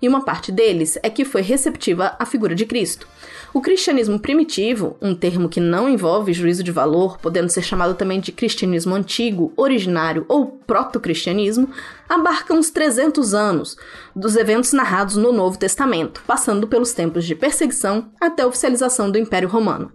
e 0.00 0.08
uma 0.08 0.24
parte 0.24 0.52
deles 0.52 0.98
é 1.02 1.10
que 1.10 1.24
foi 1.24 1.42
receptiva 1.42 2.16
à 2.18 2.26
figura 2.26 2.54
de 2.54 2.66
Cristo. 2.66 3.08
O 3.56 3.60
cristianismo 3.62 4.20
primitivo, 4.20 4.98
um 5.00 5.14
termo 5.14 5.48
que 5.48 5.60
não 5.60 5.88
envolve 5.88 6.30
juízo 6.34 6.62
de 6.62 6.70
valor, 6.70 7.16
podendo 7.16 7.48
ser 7.48 7.62
chamado 7.62 7.94
também 7.94 8.20
de 8.20 8.30
cristianismo 8.30 8.94
antigo, 8.94 9.50
originário 9.56 10.26
ou 10.28 10.44
proto-cristianismo, 10.66 11.70
abarca 12.06 12.52
uns 12.52 12.68
300 12.68 13.32
anos 13.32 13.78
dos 14.14 14.36
eventos 14.36 14.74
narrados 14.74 15.16
no 15.16 15.32
Novo 15.32 15.56
Testamento, 15.58 16.22
passando 16.26 16.68
pelos 16.68 16.92
tempos 16.92 17.24
de 17.24 17.34
perseguição 17.34 18.10
até 18.20 18.42
a 18.42 18.46
oficialização 18.46 19.10
do 19.10 19.16
Império 19.16 19.48
Romano. 19.48 19.90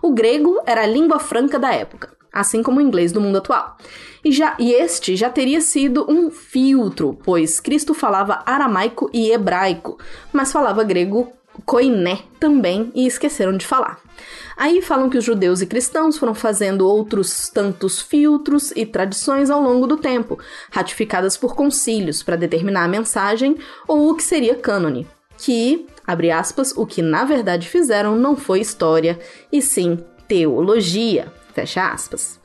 O 0.00 0.14
grego 0.14 0.58
era 0.64 0.84
a 0.84 0.86
língua 0.86 1.18
franca 1.18 1.58
da 1.58 1.74
época 1.74 2.14
assim 2.32 2.64
como 2.64 2.78
o 2.78 2.82
inglês 2.82 3.12
do 3.12 3.20
mundo 3.20 3.38
atual. 3.38 3.76
E, 4.24 4.32
já, 4.32 4.56
e 4.58 4.72
este 4.72 5.14
já 5.14 5.30
teria 5.30 5.60
sido 5.60 6.04
um 6.10 6.32
filtro, 6.32 7.16
pois 7.22 7.60
Cristo 7.60 7.94
falava 7.94 8.42
aramaico 8.44 9.08
e 9.12 9.30
hebraico, 9.30 9.96
mas 10.32 10.50
falava 10.50 10.82
grego 10.82 11.32
koiné 11.64 12.20
também 12.38 12.90
e 12.94 13.06
esqueceram 13.06 13.56
de 13.56 13.66
falar. 13.66 14.00
Aí 14.56 14.80
falam 14.80 15.10
que 15.10 15.18
os 15.18 15.24
judeus 15.24 15.60
e 15.60 15.66
cristãos 15.66 16.16
foram 16.16 16.34
fazendo 16.34 16.86
outros 16.88 17.48
tantos 17.48 18.00
filtros 18.00 18.72
e 18.76 18.86
tradições 18.86 19.50
ao 19.50 19.60
longo 19.60 19.86
do 19.86 19.96
tempo, 19.96 20.38
ratificadas 20.70 21.36
por 21.36 21.54
concílios 21.54 22.22
para 22.22 22.36
determinar 22.36 22.84
a 22.84 22.88
mensagem 22.88 23.56
ou 23.88 24.10
o 24.10 24.14
que 24.14 24.22
seria 24.22 24.54
cânone. 24.54 25.06
Que, 25.36 25.86
abre 26.06 26.30
aspas, 26.30 26.72
o 26.76 26.86
que 26.86 27.02
na 27.02 27.24
verdade 27.24 27.68
fizeram 27.68 28.16
não 28.16 28.36
foi 28.36 28.60
história, 28.60 29.18
e 29.52 29.60
sim 29.60 29.98
teologia. 30.28 31.32
Fecha 31.52 31.88
aspas. 31.88 32.40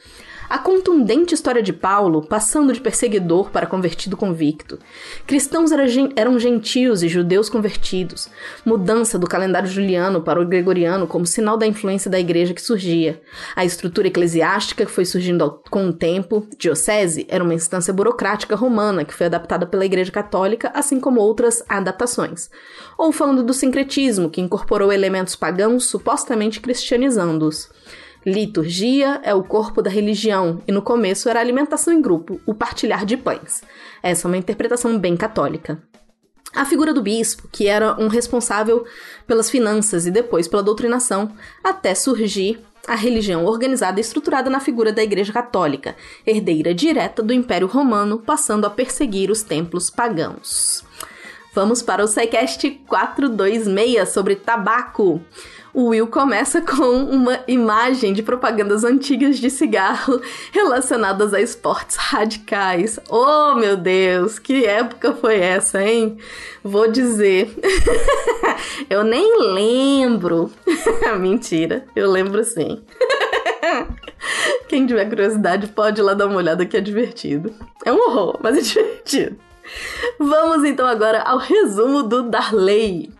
A 0.50 0.58
contundente 0.58 1.36
história 1.36 1.62
de 1.62 1.72
Paulo, 1.72 2.25
passando 2.25 2.74
de 2.74 2.82
perseguidor 2.82 3.51
para 3.51 3.68
convertido 3.68 4.18
convicto. 4.18 4.79
Cristãos 5.27 5.70
eram 6.15 6.39
gentios 6.39 7.03
e 7.03 7.08
judeus 7.08 7.50
convertidos. 7.50 8.27
Mudança 8.65 9.20
do 9.20 9.27
calendário 9.27 9.70
juliano 9.70 10.24
para 10.24 10.41
o 10.41 10.46
gregoriano 10.48 11.06
como 11.06 11.24
sinal 11.24 11.56
da 11.56 11.68
influência 11.68 12.10
da 12.10 12.20
igreja 12.20 12.56
que 12.56 12.63
surgia. 12.63 13.22
A 13.56 13.63
estrutura 13.63 14.08
eclesiástica 14.08 14.88
que 14.88 14.91
foi 14.91 15.06
surgindo 15.06 15.62
com 15.70 15.88
o 15.88 15.94
tempo. 15.94 16.48
Diocese 16.58 17.27
era 17.29 17.44
uma 17.44 17.53
instância 17.53 17.94
burocrática 17.94 18.56
romana 18.56 19.06
que 19.06 19.13
foi 19.13 19.27
adaptada 19.27 19.68
pela 19.68 19.86
igreja 19.86 20.12
católica, 20.12 20.72
assim 20.74 21.00
como 21.00 21.22
outras 21.22 21.63
adaptações. 21.70 22.50
Ou 22.98 23.12
falando 23.12 23.44
do 23.44 23.53
sincretismo, 23.53 24.32
que 24.32 24.41
incorporou 24.41 24.91
elementos 24.91 25.36
pagãos 25.36 25.86
supostamente 25.86 26.60
cristianizando-os. 26.60 27.70
Liturgia 28.26 29.22
é 29.24 29.34
o 29.34 29.44
corpo 29.44 29.82
da 29.82 29.90
religião, 29.90 30.62
e 30.68 30.72
no 30.72 30.82
começo 30.82 31.30
era 31.30 31.40
alimentação 31.40 31.94
em 31.94 32.02
grupo, 32.02 32.40
o 32.46 32.54
partilhar 32.54 33.06
de 33.06 33.16
pães. 33.16 33.62
Essa 34.04 34.28
é 34.28 34.30
uma 34.30 34.38
interpretação 34.38 34.98
bem 35.00 35.16
católica. 35.16 35.82
A 36.54 36.66
figura 36.66 36.94
do 36.94 37.02
bispo, 37.02 37.48
que 37.52 37.68
era 37.68 37.96
um 38.00 38.08
responsável 38.08 38.86
pelas 39.26 39.50
finanças 39.50 40.06
e 40.06 40.12
depois 40.12 40.48
pela 40.48 40.64
doutrinação, 40.64 41.32
até 41.64 41.96
surgir 41.96 42.60
a 42.88 42.96
religião 42.96 43.46
organizada 43.46 44.00
e 44.00 44.02
estruturada 44.02 44.50
na 44.50 44.60
figura 44.60 44.92
da 44.92 45.04
Igreja 45.04 45.32
Católica, 45.32 45.96
herdeira 46.26 46.74
direta 46.74 47.22
do 47.22 47.32
Império 47.32 47.68
Romano, 47.68 48.18
passando 48.20 48.66
a 48.66 48.70
perseguir 48.70 49.30
os 49.30 49.44
templos 49.44 49.90
pagãos. 49.90 50.84
Vamos 51.54 51.82
para 51.82 52.04
o 52.04 52.08
SciCast 52.08 52.70
426 52.88 54.10
sobre 54.10 54.36
tabaco 54.36 55.22
o 55.74 55.88
Will 55.88 56.08
começa 56.08 56.62
com 56.62 57.04
uma 57.04 57.40
imagem 57.48 58.14
de 58.14 58.24
propagandas 58.24 58.84
antigas 58.84 59.40
de 59.40 59.50
cigarro 59.50 60.22
relacionadas 60.52 61.34
a 61.34 61.42
esportes 61.42 61.96
radicais. 61.96 63.00
Oh, 63.10 63.56
meu 63.56 63.78
Deus, 63.78 64.40
que 64.40 64.66
época 64.66 65.14
foi 65.14 65.40
essa, 65.40 65.84
hein? 65.84 66.18
Vou 66.64 66.92
dizer. 66.92 67.54
eu 68.90 69.04
nem 69.04 69.40
lembro. 69.54 70.52
Mentira, 71.20 71.86
eu 71.96 72.10
lembro 72.10 72.44
sim. 72.44 72.82
Quem 74.68 74.86
tiver 74.86 75.06
curiosidade 75.06 75.68
pode 75.68 76.02
ir 76.02 76.04
lá 76.04 76.14
dar 76.14 76.28
uma 76.28 76.38
olhada 76.38 76.66
que 76.66 76.78
é 76.78 76.82
divertido. 76.82 77.54
É 77.86 77.92
um 77.92 77.98
horror, 77.98 78.40
mas 78.42 78.58
é 78.58 78.62
divertido. 78.62 79.38
Vamos 80.18 80.64
então 80.64 80.86
agora 80.86 81.22
ao 81.22 81.38
resumo 81.38 82.04
do 82.04 82.24
Darley 82.24 83.12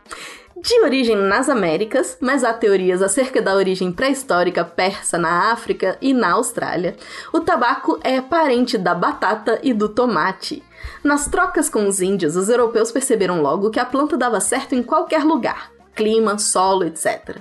de 0.62 0.82
origem 0.82 1.16
nas 1.16 1.48
Américas, 1.48 2.18
mas 2.20 2.44
há 2.44 2.54
teorias 2.54 3.02
acerca 3.02 3.42
da 3.42 3.56
origem 3.56 3.92
pré-histórica 3.92 4.66
persa 4.66 5.18
na 5.18 5.52
África 5.52 5.98
e 6.02 6.14
na 6.14 6.34
Austrália. 6.34 6.96
O 7.34 7.40
tabaco 7.40 7.98
é 8.04 8.20
parente 8.20 8.78
da 8.78 8.94
batata 8.94 9.60
e 9.64 9.74
do 9.74 9.88
tomate. 9.88 10.62
Nas 11.04 11.28
trocas 11.28 11.70
com 11.70 11.88
os 11.88 12.02
índios, 12.02 12.36
os 12.36 12.50
europeus 12.50 12.92
perceberam 12.92 13.42
logo 13.42 13.70
que 13.70 13.80
a 13.80 13.86
planta 13.86 14.18
dava 14.18 14.42
certo 14.42 14.76
em 14.76 14.84
qualquer 14.84 15.24
lugar 15.24 15.72
clima, 16.00 16.38
solo, 16.38 16.86
etc. 16.86 17.40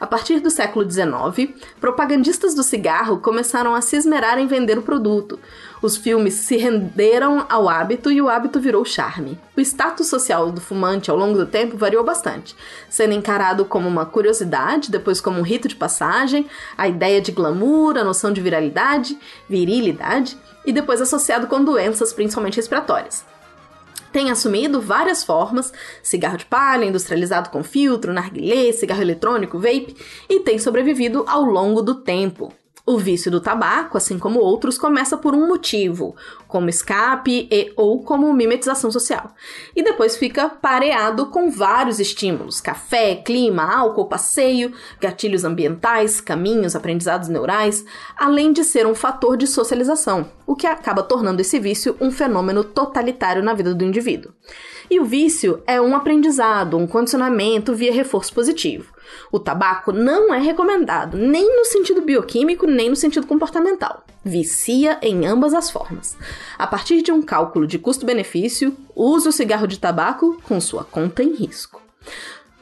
A 0.00 0.06
partir 0.06 0.38
do 0.38 0.50
século 0.50 0.88
XIX, 0.88 1.54
propagandistas 1.80 2.54
do 2.54 2.62
cigarro 2.62 3.18
começaram 3.18 3.74
a 3.74 3.80
se 3.80 3.96
esmerar 3.96 4.38
em 4.38 4.46
vender 4.46 4.78
o 4.78 4.82
produto. 4.82 5.40
Os 5.82 5.96
filmes 5.96 6.34
se 6.34 6.56
renderam 6.56 7.44
ao 7.48 7.68
hábito 7.68 8.10
e 8.10 8.22
o 8.22 8.28
hábito 8.28 8.60
virou 8.60 8.84
charme. 8.84 9.38
O 9.56 9.60
status 9.60 10.06
social 10.06 10.52
do 10.52 10.60
fumante 10.60 11.10
ao 11.10 11.16
longo 11.16 11.36
do 11.36 11.46
tempo 11.46 11.76
variou 11.76 12.04
bastante, 12.04 12.54
sendo 12.88 13.14
encarado 13.14 13.64
como 13.64 13.88
uma 13.88 14.06
curiosidade, 14.06 14.90
depois 14.90 15.20
como 15.20 15.40
um 15.40 15.42
rito 15.42 15.66
de 15.66 15.74
passagem, 15.76 16.46
a 16.76 16.86
ideia 16.86 17.20
de 17.20 17.32
glamour, 17.32 17.96
a 17.98 18.04
noção 18.04 18.32
de 18.32 18.40
viralidade, 18.40 19.18
virilidade, 19.48 20.38
e 20.64 20.72
depois 20.72 21.00
associado 21.00 21.46
com 21.46 21.64
doenças, 21.64 22.12
principalmente 22.12 22.56
respiratórias 22.56 23.24
tem 24.18 24.32
assumido 24.32 24.80
várias 24.80 25.22
formas: 25.22 25.72
cigarro 26.02 26.38
de 26.38 26.44
palha, 26.44 26.84
industrializado 26.84 27.50
com 27.50 27.62
filtro, 27.62 28.12
narguilé, 28.12 28.72
cigarro 28.72 29.00
eletrônico, 29.00 29.60
vape, 29.60 29.94
e 30.28 30.40
tem 30.40 30.58
sobrevivido 30.58 31.24
ao 31.28 31.44
longo 31.44 31.80
do 31.80 31.94
tempo. 31.94 32.52
O 32.90 32.96
vício 32.96 33.30
do 33.30 33.38
tabaco, 33.38 33.98
assim 33.98 34.18
como 34.18 34.40
outros, 34.40 34.78
começa 34.78 35.14
por 35.14 35.34
um 35.34 35.46
motivo, 35.46 36.16
como 36.46 36.70
escape 36.70 37.46
e 37.52 37.70
ou 37.76 38.02
como 38.02 38.32
mimetização 38.32 38.90
social. 38.90 39.34
E 39.76 39.82
depois 39.82 40.16
fica 40.16 40.48
pareado 40.48 41.26
com 41.26 41.50
vários 41.50 42.00
estímulos: 42.00 42.62
café, 42.62 43.16
clima, 43.16 43.62
álcool, 43.62 44.06
passeio, 44.06 44.72
gatilhos 44.98 45.44
ambientais, 45.44 46.18
caminhos, 46.22 46.74
aprendizados 46.74 47.28
neurais, 47.28 47.84
além 48.16 48.54
de 48.54 48.64
ser 48.64 48.86
um 48.86 48.94
fator 48.94 49.36
de 49.36 49.46
socialização, 49.46 50.30
o 50.46 50.56
que 50.56 50.66
acaba 50.66 51.02
tornando 51.02 51.42
esse 51.42 51.60
vício 51.60 51.94
um 52.00 52.10
fenômeno 52.10 52.64
totalitário 52.64 53.42
na 53.42 53.52
vida 53.52 53.74
do 53.74 53.84
indivíduo. 53.84 54.32
E 54.90 54.98
o 54.98 55.04
vício 55.04 55.62
é 55.66 55.80
um 55.80 55.94
aprendizado, 55.94 56.76
um 56.76 56.86
condicionamento 56.86 57.74
via 57.74 57.92
reforço 57.92 58.32
positivo. 58.32 58.92
O 59.30 59.38
tabaco 59.38 59.92
não 59.92 60.32
é 60.32 60.38
recomendado, 60.38 61.16
nem 61.16 61.56
no 61.56 61.64
sentido 61.64 62.00
bioquímico, 62.00 62.66
nem 62.66 62.88
no 62.88 62.96
sentido 62.96 63.26
comportamental. 63.26 64.04
Vicia 64.24 64.98
em 65.02 65.26
ambas 65.26 65.52
as 65.52 65.70
formas. 65.70 66.16
A 66.58 66.66
partir 66.66 67.02
de 67.02 67.12
um 67.12 67.22
cálculo 67.22 67.66
de 67.66 67.78
custo-benefício, 67.78 68.76
use 68.96 69.28
o 69.28 69.32
cigarro 69.32 69.66
de 69.66 69.78
tabaco 69.78 70.40
com 70.42 70.60
sua 70.60 70.84
conta 70.84 71.22
em 71.22 71.34
risco. 71.34 71.82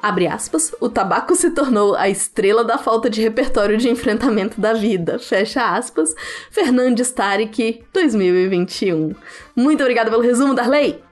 Abre 0.02 0.26
aspas, 0.26 0.74
o 0.80 0.88
tabaco 0.88 1.34
se 1.34 1.50
tornou 1.50 1.94
a 1.94 2.08
estrela 2.08 2.62
da 2.62 2.76
falta 2.76 3.08
de 3.08 3.22
repertório 3.22 3.76
de 3.76 3.88
enfrentamento 3.88 4.60
da 4.60 4.72
vida. 4.72 5.18
Fecha 5.18 5.74
aspas, 5.74 6.14
Fernandes 6.50 7.10
Tarek, 7.10 7.82
2021. 7.92 9.14
Muito 9.54 9.80
obrigada 9.80 10.10
pelo 10.10 10.22
resumo, 10.22 10.54
Darley! 10.54 11.05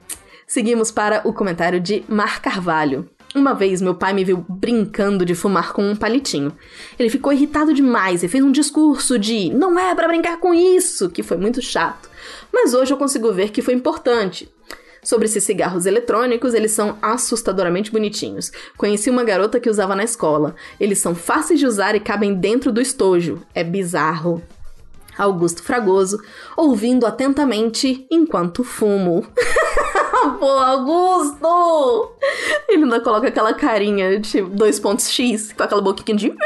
Seguimos 0.47 0.91
para 0.91 1.21
o 1.27 1.33
comentário 1.33 1.79
de 1.79 2.05
Mar 2.07 2.39
Carvalho. 2.39 3.09
Uma 3.33 3.53
vez 3.53 3.81
meu 3.81 3.95
pai 3.95 4.13
me 4.13 4.23
viu 4.23 4.45
brincando 4.47 5.25
de 5.25 5.33
fumar 5.33 5.73
com 5.73 5.83
um 5.83 5.95
palitinho. 5.95 6.53
Ele 6.99 7.09
ficou 7.09 7.33
irritado 7.33 7.73
demais 7.73 8.23
e 8.23 8.27
fez 8.27 8.43
um 8.43 8.51
discurso 8.51 9.17
de 9.17 9.49
não 9.53 9.77
é 9.77 9.93
para 9.95 10.07
brincar 10.07 10.37
com 10.37 10.53
isso, 10.53 11.09
que 11.09 11.23
foi 11.23 11.35
muito 11.35 11.61
chato. 11.61 12.09
Mas 12.53 12.75
hoje 12.75 12.93
eu 12.93 12.97
consigo 12.97 13.33
ver 13.33 13.49
que 13.49 13.61
foi 13.61 13.73
importante. 13.73 14.47
Sobre 15.03 15.25
esses 15.25 15.43
cigarros 15.43 15.85
eletrônicos, 15.85 16.53
eles 16.53 16.71
são 16.71 16.97
assustadoramente 17.01 17.91
bonitinhos. 17.91 18.51
Conheci 18.77 19.09
uma 19.09 19.23
garota 19.23 19.59
que 19.59 19.69
usava 19.69 19.95
na 19.95 20.03
escola. 20.03 20.55
Eles 20.79 20.99
são 20.99 21.13
fáceis 21.13 21.59
de 21.59 21.65
usar 21.65 21.95
e 21.95 21.99
cabem 21.99 22.35
dentro 22.35 22.71
do 22.71 22.81
estojo. 22.81 23.41
É 23.53 23.63
bizarro. 23.63 24.41
Augusto 25.17 25.63
Fragoso, 25.63 26.21
ouvindo 26.55 27.05
atentamente 27.05 28.05
enquanto 28.11 28.63
fumo. 28.63 29.25
Pô, 30.39 30.47
Augusto! 30.47 32.11
Ele 32.67 32.83
ainda 32.83 33.01
coloca 33.01 33.27
aquela 33.27 33.53
carinha 33.53 34.19
de 34.19 34.41
dois 34.41 34.79
pontos 34.79 35.09
X, 35.09 35.53
com 35.53 35.63
aquela 35.63 35.81
boquinha 35.81 36.17
de. 36.17 36.33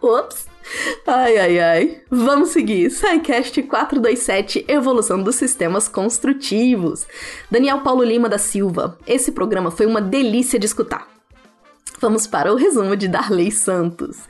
Ops! 0.00 0.48
Ai, 1.06 1.36
ai, 1.36 1.58
ai. 1.58 2.02
Vamos 2.08 2.50
seguir. 2.50 2.90
SciCast 2.90 3.62
427 3.64 4.64
Evolução 4.68 5.22
dos 5.22 5.34
Sistemas 5.34 5.88
Construtivos. 5.88 7.06
Daniel 7.50 7.80
Paulo 7.80 8.04
Lima 8.04 8.28
da 8.28 8.38
Silva. 8.38 8.96
Esse 9.06 9.32
programa 9.32 9.70
foi 9.70 9.86
uma 9.86 10.00
delícia 10.00 10.58
de 10.58 10.66
escutar. 10.66 11.08
Vamos 12.00 12.26
para 12.26 12.52
o 12.52 12.56
resumo 12.56 12.96
de 12.96 13.08
Darley 13.08 13.50
Santos 13.50 14.20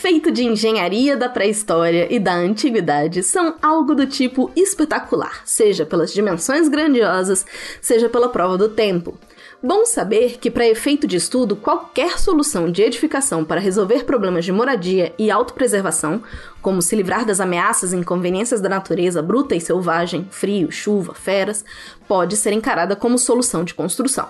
feito 0.00 0.30
de 0.30 0.44
engenharia 0.44 1.16
da 1.16 1.28
pré-história 1.28 2.06
e 2.08 2.20
da 2.20 2.32
antiguidade, 2.32 3.20
são 3.24 3.56
algo 3.60 3.96
do 3.96 4.06
tipo 4.06 4.48
espetacular, 4.54 5.42
seja 5.44 5.84
pelas 5.84 6.12
dimensões 6.12 6.68
grandiosas, 6.68 7.44
seja 7.82 8.08
pela 8.08 8.28
prova 8.28 8.56
do 8.56 8.68
tempo. 8.68 9.18
Bom 9.60 9.84
saber 9.84 10.38
que, 10.38 10.52
para 10.52 10.68
efeito 10.68 11.04
de 11.04 11.16
estudo, 11.16 11.56
qualquer 11.56 12.16
solução 12.16 12.70
de 12.70 12.80
edificação 12.80 13.44
para 13.44 13.60
resolver 13.60 14.04
problemas 14.04 14.44
de 14.44 14.52
moradia 14.52 15.12
e 15.18 15.32
autopreservação, 15.32 16.22
como 16.62 16.80
se 16.80 16.94
livrar 16.94 17.26
das 17.26 17.40
ameaças 17.40 17.92
e 17.92 17.96
inconveniências 17.96 18.60
da 18.60 18.68
natureza 18.68 19.20
bruta 19.20 19.56
e 19.56 19.60
selvagem, 19.60 20.28
frio, 20.30 20.70
chuva, 20.70 21.12
feras, 21.12 21.64
pode 22.06 22.36
ser 22.36 22.52
encarada 22.52 22.94
como 22.94 23.18
solução 23.18 23.64
de 23.64 23.74
construção. 23.74 24.28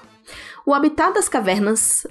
O 0.66 0.74
habitat 0.74 1.14
das 1.14 1.28
cavernas 1.28 2.06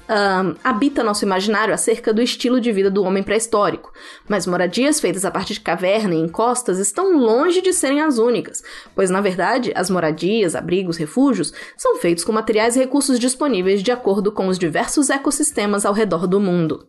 habita 0.64 1.04
nosso 1.04 1.24
imaginário 1.24 1.74
acerca 1.74 2.12
do 2.12 2.22
estilo 2.22 2.60
de 2.60 2.72
vida 2.72 2.90
do 2.90 3.04
homem 3.04 3.22
pré-histórico, 3.22 3.94
mas 4.28 4.48
moradias 4.48 5.00
feitas 5.00 5.24
a 5.24 5.30
partir 5.30 5.54
de 5.54 5.60
caverna 5.60 6.16
e 6.16 6.20
encostas 6.20 6.80
estão 6.80 7.16
longe 7.18 7.62
de 7.62 7.72
serem 7.72 8.02
as 8.02 8.18
únicas, 8.18 8.64
pois 8.96 9.10
na 9.12 9.22
verdade 9.22 9.72
as 9.76 9.90
moradias, 9.90 10.56
abrigos, 10.56 10.98
refúgios 10.98 11.54
são 11.78 11.98
feitos 11.98 12.24
com 12.24 12.32
materiais 12.32 12.76
e 12.76 12.80
recursos 12.80 13.20
disponíveis 13.20 13.84
de 13.84 13.92
acordo 13.92 14.32
com 14.32 14.48
os 14.48 14.58
diversos 14.58 15.10
ecossistemas 15.12 15.86
ao 15.86 15.94
redor 15.94 16.26
do 16.26 16.40
mundo. 16.40 16.88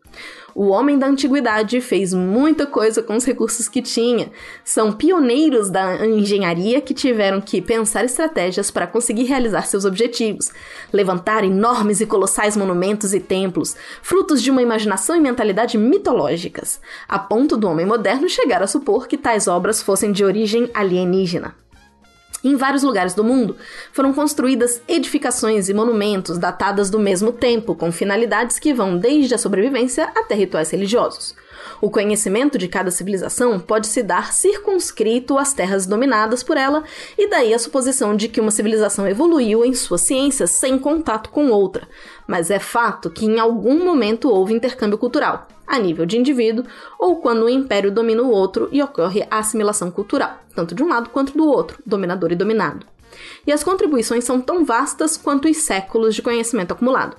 O 0.61 0.71
homem 0.71 0.99
da 0.99 1.07
antiguidade 1.07 1.81
fez 1.81 2.13
muita 2.13 2.67
coisa 2.67 3.01
com 3.01 3.15
os 3.15 3.25
recursos 3.25 3.69
que 3.69 3.81
tinha. 3.81 4.29
São 4.65 4.91
pioneiros 4.91 5.71
da 5.71 6.05
engenharia 6.05 6.81
que 6.81 6.93
tiveram 6.93 7.41
que 7.41 7.63
pensar 7.63 8.05
estratégias 8.05 8.69
para 8.69 8.85
conseguir 8.85 9.23
realizar 9.23 9.63
seus 9.69 9.85
objetivos, 9.85 10.51
levantar 10.93 11.45
enormes 11.45 12.01
e 12.01 12.07
colossais 12.07 12.57
monumentos 12.57 13.15
e 13.15 13.21
templos, 13.21 13.77
frutos 14.03 14.43
de 14.43 14.51
uma 14.51 14.61
imaginação 14.61 15.15
e 15.15 15.21
mentalidade 15.21 15.79
mitológicas, 15.79 16.81
a 17.09 17.21
ponto 17.21 17.57
do 17.57 17.69
homem 17.69 17.87
moderno 17.87 18.29
chegar 18.29 18.61
a 18.61 18.67
supor 18.67 19.07
que 19.07 19.17
tais 19.17 19.47
obras 19.47 19.81
fossem 19.81 20.11
de 20.11 20.25
origem 20.25 20.69
alienígena. 20.75 21.55
Em 22.43 22.55
vários 22.55 22.85
lugares 22.85 23.15
do 23.15 23.25
mundo 23.25 23.57
foram 23.93 24.13
construídas 24.13 24.81
edificações 24.87 25.69
e 25.69 25.75
monumentos 25.75 26.39
datadas 26.39 26.89
do 26.89 26.99
mesmo 26.99 27.33
tempo, 27.33 27.75
com 27.75 27.91
finalidades 27.91 28.59
que 28.59 28.73
vão 28.73 28.97
desde 28.97 29.35
a 29.35 29.39
sobrevivência 29.39 30.05
até 30.15 30.35
rituais 30.35 30.71
religiosos. 30.71 31.35
O 31.81 31.91
conhecimento 31.91 32.59
de 32.59 32.69
cada 32.69 32.91
civilização 32.91 33.59
pode 33.59 33.87
se 33.87 34.03
dar 34.03 34.33
circunscrito 34.33 35.39
às 35.39 35.53
terras 35.53 35.87
dominadas 35.87 36.43
por 36.43 36.57
ela, 36.57 36.85
e 37.17 37.29
daí 37.29 37.55
a 37.55 37.59
suposição 37.59 38.17
de 38.17 38.29
que 38.29 38.41
uma 38.41 38.51
civilização 38.51 39.07
evoluiu 39.07 39.65
em 39.65 39.75
sua 39.75 39.99
ciência 39.99 40.47
sem 40.47 40.79
contato 40.79 41.31
com 41.31 41.51
outra. 41.51 41.89
Mas 42.27 42.51
é 42.51 42.59
fato 42.59 43.11
que 43.11 43.27
em 43.27 43.39
algum 43.39 43.85
momento 43.85 44.29
houve 44.29 44.55
intercâmbio 44.55 44.99
cultural, 44.99 45.47
a 45.67 45.79
nível 45.79 46.07
de 46.07 46.19
indivíduo, 46.19 46.65
ou 46.99 47.17
quando 47.17 47.45
o 47.45 47.49
império 47.49 47.93
domina 47.93 48.23
o 48.23 48.31
outro 48.31 48.69
e 48.73 48.83
ocorre 48.83 49.27
a 49.31 49.39
assimilação 49.39 49.91
cultural, 49.91 50.39
tanto 50.55 50.75
de 50.75 50.83
um 50.83 50.89
lado 50.89 51.11
quanto 51.11 51.37
do 51.37 51.47
outro, 51.47 51.79
dominador 51.85 52.33
e 52.33 52.37
dominado. 52.37 52.87
E 53.47 53.53
as 53.53 53.65
contribuições 53.65 54.25
são 54.25 54.41
tão 54.41 54.65
vastas 54.65 55.17
quanto 55.17 55.49
os 55.49 55.57
séculos 55.59 56.15
de 56.15 56.23
conhecimento 56.23 56.73
acumulado 56.73 57.17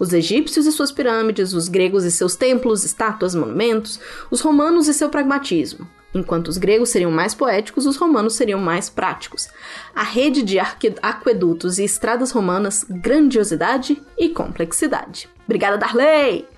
os 0.00 0.12
egípcios 0.14 0.66
e 0.66 0.72
suas 0.72 0.90
pirâmides, 0.90 1.52
os 1.52 1.68
gregos 1.68 2.04
e 2.04 2.10
seus 2.10 2.34
templos, 2.34 2.84
estátuas, 2.84 3.34
monumentos, 3.34 4.00
os 4.30 4.40
romanos 4.40 4.88
e 4.88 4.94
seu 4.94 5.10
pragmatismo. 5.10 5.86
Enquanto 6.12 6.48
os 6.48 6.56
gregos 6.56 6.88
seriam 6.88 7.10
mais 7.10 7.34
poéticos, 7.34 7.86
os 7.86 7.96
romanos 7.96 8.34
seriam 8.34 8.58
mais 8.58 8.88
práticos. 8.90 9.48
A 9.94 10.02
rede 10.02 10.42
de 10.42 10.58
aquedutos 10.58 11.78
e 11.78 11.84
estradas 11.84 12.32
romanas, 12.32 12.84
grandiosidade 12.88 14.02
e 14.18 14.30
complexidade. 14.30 15.28
Obrigada, 15.44 15.76
Darley! 15.76 16.48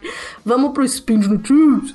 Vamos 0.45 0.73
pro 0.73 0.85
Spin 0.85 1.19
de 1.19 1.29
Notícias. 1.29 1.95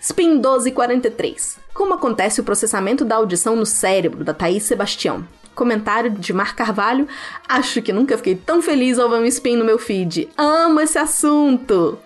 Spin 0.00 0.34
1243. 0.34 1.58
Como 1.74 1.94
acontece 1.94 2.40
o 2.40 2.44
processamento 2.44 3.04
da 3.04 3.16
audição 3.16 3.56
no 3.56 3.66
cérebro 3.66 4.22
da 4.22 4.34
Thaís 4.34 4.62
Sebastião? 4.62 5.26
Comentário 5.58 6.08
de 6.12 6.32
Mar 6.32 6.54
Carvalho. 6.54 7.08
Acho 7.48 7.82
que 7.82 7.92
nunca 7.92 8.16
fiquei 8.16 8.36
tão 8.36 8.62
feliz 8.62 8.96
ao 8.96 9.10
ver 9.10 9.16
um 9.16 9.24
spin 9.24 9.56
no 9.56 9.64
meu 9.64 9.76
feed. 9.76 10.28
Amo 10.38 10.80
esse 10.80 10.96
assunto! 10.96 11.98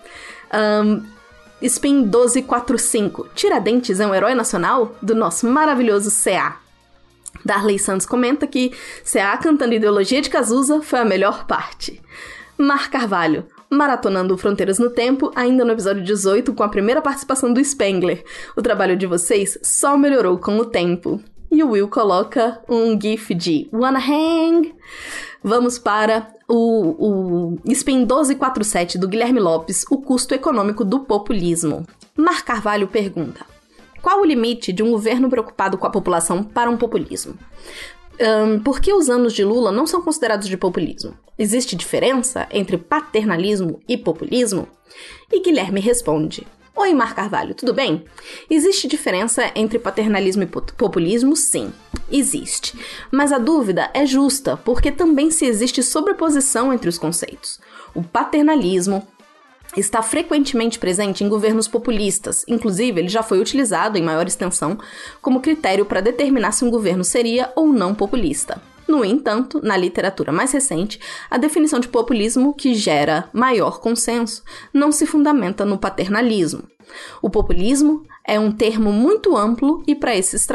Um, 0.50 1.02
spin 1.60 1.96
1245. 1.96 3.28
Tiradentes 3.34 4.00
é 4.00 4.06
um 4.06 4.14
herói 4.14 4.34
nacional 4.34 4.96
do 5.02 5.14
nosso 5.14 5.46
maravilhoso 5.46 6.10
CA. 6.10 6.56
Darley 7.44 7.78
Santos 7.78 8.06
comenta 8.06 8.46
que 8.46 8.72
CA 9.04 9.36
cantando 9.36 9.74
Ideologia 9.74 10.22
de 10.22 10.30
Cazuza 10.30 10.80
foi 10.80 11.00
a 11.00 11.04
melhor 11.04 11.46
parte. 11.46 12.00
Mar 12.56 12.90
Carvalho. 12.90 13.44
Maratonando 13.68 14.36
Fronteiras 14.38 14.78
no 14.78 14.88
Tempo, 14.88 15.30
ainda 15.34 15.62
no 15.62 15.72
episódio 15.72 16.02
18, 16.02 16.54
com 16.54 16.62
a 16.62 16.68
primeira 16.68 17.02
participação 17.02 17.52
do 17.52 17.62
Spengler. 17.62 18.24
O 18.56 18.62
trabalho 18.62 18.96
de 18.96 19.06
vocês 19.06 19.58
só 19.62 19.96
melhorou 19.96 20.38
com 20.38 20.56
o 20.58 20.64
tempo. 20.64 21.22
E 21.52 21.62
o 21.62 21.72
Will 21.72 21.86
coloca 21.86 22.62
um 22.66 22.98
gif 22.98 23.34
de 23.34 23.68
Wanna 23.70 23.98
Hang. 23.98 24.74
Vamos 25.44 25.78
para 25.78 26.34
o, 26.48 27.58
o 27.58 27.58
Spin 27.66 27.98
1247 27.98 28.96
do 28.96 29.06
Guilherme 29.06 29.38
Lopes, 29.38 29.84
o 29.90 29.98
custo 29.98 30.34
econômico 30.34 30.82
do 30.82 31.00
populismo. 31.00 31.86
Mar 32.16 32.42
Carvalho 32.42 32.88
pergunta: 32.88 33.44
Qual 34.00 34.22
o 34.22 34.24
limite 34.24 34.72
de 34.72 34.82
um 34.82 34.92
governo 34.92 35.28
preocupado 35.28 35.76
com 35.76 35.86
a 35.86 35.90
população 35.90 36.42
para 36.42 36.70
um 36.70 36.78
populismo? 36.78 37.34
Um, 38.18 38.58
por 38.58 38.80
que 38.80 38.94
os 38.94 39.10
anos 39.10 39.34
de 39.34 39.44
Lula 39.44 39.70
não 39.70 39.86
são 39.86 40.00
considerados 40.00 40.48
de 40.48 40.56
populismo? 40.56 41.14
Existe 41.38 41.76
diferença 41.76 42.48
entre 42.50 42.78
paternalismo 42.78 43.78
e 43.86 43.98
populismo? 43.98 44.66
E 45.30 45.42
Guilherme 45.42 45.80
responde: 45.80 46.46
Oi, 46.74 46.94
Mar 46.94 47.14
Carvalho, 47.14 47.54
tudo 47.54 47.74
bem? 47.74 48.04
Existe 48.48 48.88
diferença 48.88 49.52
entre 49.54 49.78
paternalismo 49.78 50.42
e 50.42 50.46
populismo? 50.46 51.36
Sim, 51.36 51.70
existe. 52.10 52.74
Mas 53.10 53.30
a 53.30 53.38
dúvida 53.38 53.90
é 53.92 54.06
justa, 54.06 54.56
porque 54.56 54.90
também 54.90 55.30
se 55.30 55.44
existe 55.44 55.82
sobreposição 55.82 56.72
entre 56.72 56.88
os 56.88 56.96
conceitos. 56.96 57.60
O 57.94 58.02
paternalismo 58.02 59.06
está 59.76 60.02
frequentemente 60.02 60.78
presente 60.78 61.22
em 61.22 61.28
governos 61.28 61.68
populistas, 61.68 62.42
inclusive 62.48 63.00
ele 63.00 63.08
já 63.08 63.22
foi 63.22 63.38
utilizado 63.38 63.98
em 63.98 64.02
maior 64.02 64.26
extensão 64.26 64.78
como 65.20 65.40
critério 65.40 65.84
para 65.84 66.00
determinar 66.00 66.52
se 66.52 66.64
um 66.64 66.70
governo 66.70 67.04
seria 67.04 67.52
ou 67.54 67.66
não 67.66 67.94
populista. 67.94 68.62
No 68.92 69.06
entanto, 69.06 69.58
na 69.62 69.74
literatura 69.74 70.30
mais 70.30 70.52
recente, 70.52 71.00
a 71.30 71.38
definição 71.38 71.80
de 71.80 71.88
populismo 71.88 72.52
que 72.52 72.74
gera 72.74 73.26
maior 73.32 73.80
consenso 73.80 74.44
não 74.70 74.92
se 74.92 75.06
fundamenta 75.06 75.64
no 75.64 75.78
paternalismo. 75.78 76.64
O 77.22 77.30
populismo 77.30 78.02
é 78.22 78.38
um 78.38 78.52
termo 78.52 78.92
muito 78.92 79.34
amplo 79.34 79.82
e 79.86 79.94
para 79.94 80.14
esse 80.14 80.46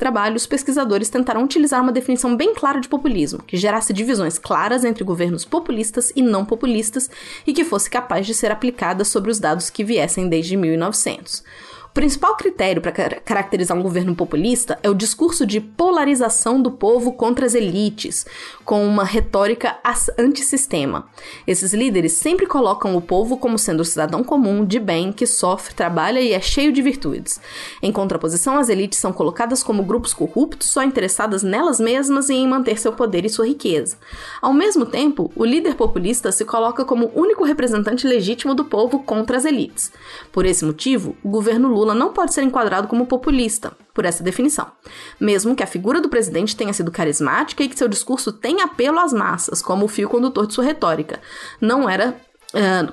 trabalho 0.00 0.34
os 0.34 0.48
pesquisadores 0.48 1.08
tentaram 1.08 1.44
utilizar 1.44 1.80
uma 1.80 1.92
definição 1.92 2.36
bem 2.36 2.52
clara 2.56 2.80
de 2.80 2.88
populismo, 2.88 3.40
que 3.44 3.56
gerasse 3.56 3.92
divisões 3.92 4.36
claras 4.36 4.84
entre 4.84 5.04
governos 5.04 5.44
populistas 5.44 6.12
e 6.16 6.22
não 6.22 6.44
populistas 6.44 7.08
e 7.46 7.52
que 7.52 7.62
fosse 7.62 7.88
capaz 7.88 8.26
de 8.26 8.34
ser 8.34 8.50
aplicada 8.50 9.04
sobre 9.04 9.30
os 9.30 9.38
dados 9.38 9.70
que 9.70 9.84
viessem 9.84 10.28
desde 10.28 10.56
1900. 10.56 11.44
O 11.90 11.92
principal 11.92 12.36
critério 12.36 12.80
para 12.80 12.92
caracterizar 12.92 13.76
um 13.76 13.82
governo 13.82 14.14
populista 14.14 14.78
é 14.80 14.88
o 14.88 14.94
discurso 14.94 15.44
de 15.44 15.60
polarização 15.60 16.62
do 16.62 16.70
povo 16.70 17.14
contra 17.14 17.44
as 17.44 17.52
elites, 17.52 18.24
com 18.64 18.86
uma 18.86 19.02
retórica 19.02 19.76
antissistema. 20.16 21.08
Esses 21.48 21.74
líderes 21.74 22.12
sempre 22.12 22.46
colocam 22.46 22.94
o 22.94 23.00
povo 23.00 23.36
como 23.36 23.58
sendo 23.58 23.80
o 23.80 23.84
cidadão 23.84 24.22
comum, 24.22 24.64
de 24.64 24.78
bem, 24.78 25.12
que 25.12 25.26
sofre, 25.26 25.74
trabalha 25.74 26.20
e 26.20 26.32
é 26.32 26.40
cheio 26.40 26.72
de 26.72 26.80
virtudes. 26.80 27.40
Em 27.82 27.90
contraposição, 27.90 28.56
as 28.56 28.68
elites 28.68 29.00
são 29.00 29.12
colocadas 29.12 29.60
como 29.60 29.82
grupos 29.82 30.14
corruptos, 30.14 30.70
só 30.70 30.84
interessadas 30.84 31.42
nelas 31.42 31.80
mesmas 31.80 32.28
e 32.28 32.34
em 32.34 32.46
manter 32.46 32.78
seu 32.78 32.92
poder 32.92 33.24
e 33.24 33.28
sua 33.28 33.48
riqueza. 33.48 33.98
Ao 34.40 34.52
mesmo 34.52 34.86
tempo, 34.86 35.32
o 35.34 35.44
líder 35.44 35.74
populista 35.74 36.30
se 36.30 36.44
coloca 36.44 36.84
como 36.84 37.10
único 37.16 37.42
representante 37.42 38.06
legítimo 38.06 38.54
do 38.54 38.66
povo 38.66 39.00
contra 39.02 39.36
as 39.36 39.44
elites. 39.44 39.90
Por 40.30 40.46
esse 40.46 40.64
motivo, 40.64 41.16
o 41.24 41.28
governo 41.28 41.79
Lula 41.79 41.79
não 41.86 42.12
pode 42.12 42.32
ser 42.32 42.42
enquadrado 42.42 42.88
como 42.88 43.06
populista, 43.06 43.72
por 43.94 44.04
essa 44.04 44.22
definição. 44.22 44.66
Mesmo 45.18 45.54
que 45.54 45.62
a 45.62 45.66
figura 45.66 46.00
do 46.00 46.08
presidente 46.08 46.56
tenha 46.56 46.72
sido 46.72 46.90
carismática 46.90 47.62
e 47.62 47.68
que 47.68 47.78
seu 47.78 47.88
discurso 47.88 48.32
tenha 48.32 48.64
apelo 48.64 48.98
às 48.98 49.12
massas, 49.12 49.60
como 49.60 49.84
o 49.84 49.88
fio 49.88 50.08
condutor 50.08 50.46
de 50.46 50.54
sua 50.54 50.64
retórica. 50.64 51.20
Não 51.60 51.88
era 51.88 52.16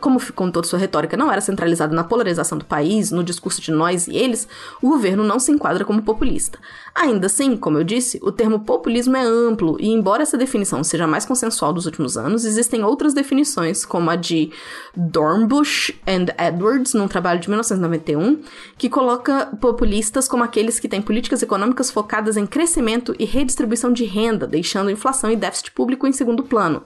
como 0.01 0.21
com 0.33 0.51
toda 0.51 0.67
sua 0.67 0.77
retórica 0.77 1.17
não 1.17 1.31
era 1.31 1.41
centralizada 1.41 1.95
na 1.95 2.03
polarização 2.03 2.57
do 2.57 2.65
país, 2.65 3.11
no 3.11 3.23
discurso 3.23 3.59
de 3.59 3.71
nós 3.71 4.07
e 4.07 4.15
eles, 4.15 4.47
o 4.81 4.89
governo 4.89 5.23
não 5.23 5.39
se 5.39 5.51
enquadra 5.51 5.83
como 5.83 6.03
populista. 6.03 6.59
Ainda 6.93 7.27
assim, 7.27 7.57
como 7.57 7.77
eu 7.77 7.83
disse, 7.83 8.19
o 8.21 8.31
termo 8.31 8.59
populismo 8.59 9.17
é 9.17 9.23
amplo 9.23 9.77
e, 9.79 9.89
embora 9.89 10.23
essa 10.23 10.37
definição 10.37 10.83
seja 10.83 11.07
mais 11.07 11.25
consensual 11.25 11.73
dos 11.73 11.85
últimos 11.85 12.17
anos, 12.17 12.45
existem 12.45 12.83
outras 12.83 13.13
definições, 13.13 13.85
como 13.85 14.09
a 14.09 14.15
de 14.15 14.51
Dornbusch 14.95 15.91
and 16.07 16.27
Edwards, 16.37 16.93
num 16.93 17.07
trabalho 17.07 17.39
de 17.39 17.49
1991, 17.49 18.41
que 18.77 18.89
coloca 18.89 19.47
populistas 19.59 20.27
como 20.27 20.43
aqueles 20.43 20.79
que 20.79 20.87
têm 20.87 21.01
políticas 21.01 21.41
econômicas 21.41 21.89
focadas 21.89 22.37
em 22.37 22.45
crescimento 22.45 23.15
e 23.17 23.25
redistribuição 23.25 23.91
de 23.91 24.05
renda, 24.05 24.45
deixando 24.45 24.91
inflação 24.91 25.31
e 25.31 25.35
déficit 25.35 25.71
público 25.71 26.07
em 26.07 26.11
segundo 26.11 26.43
plano 26.43 26.83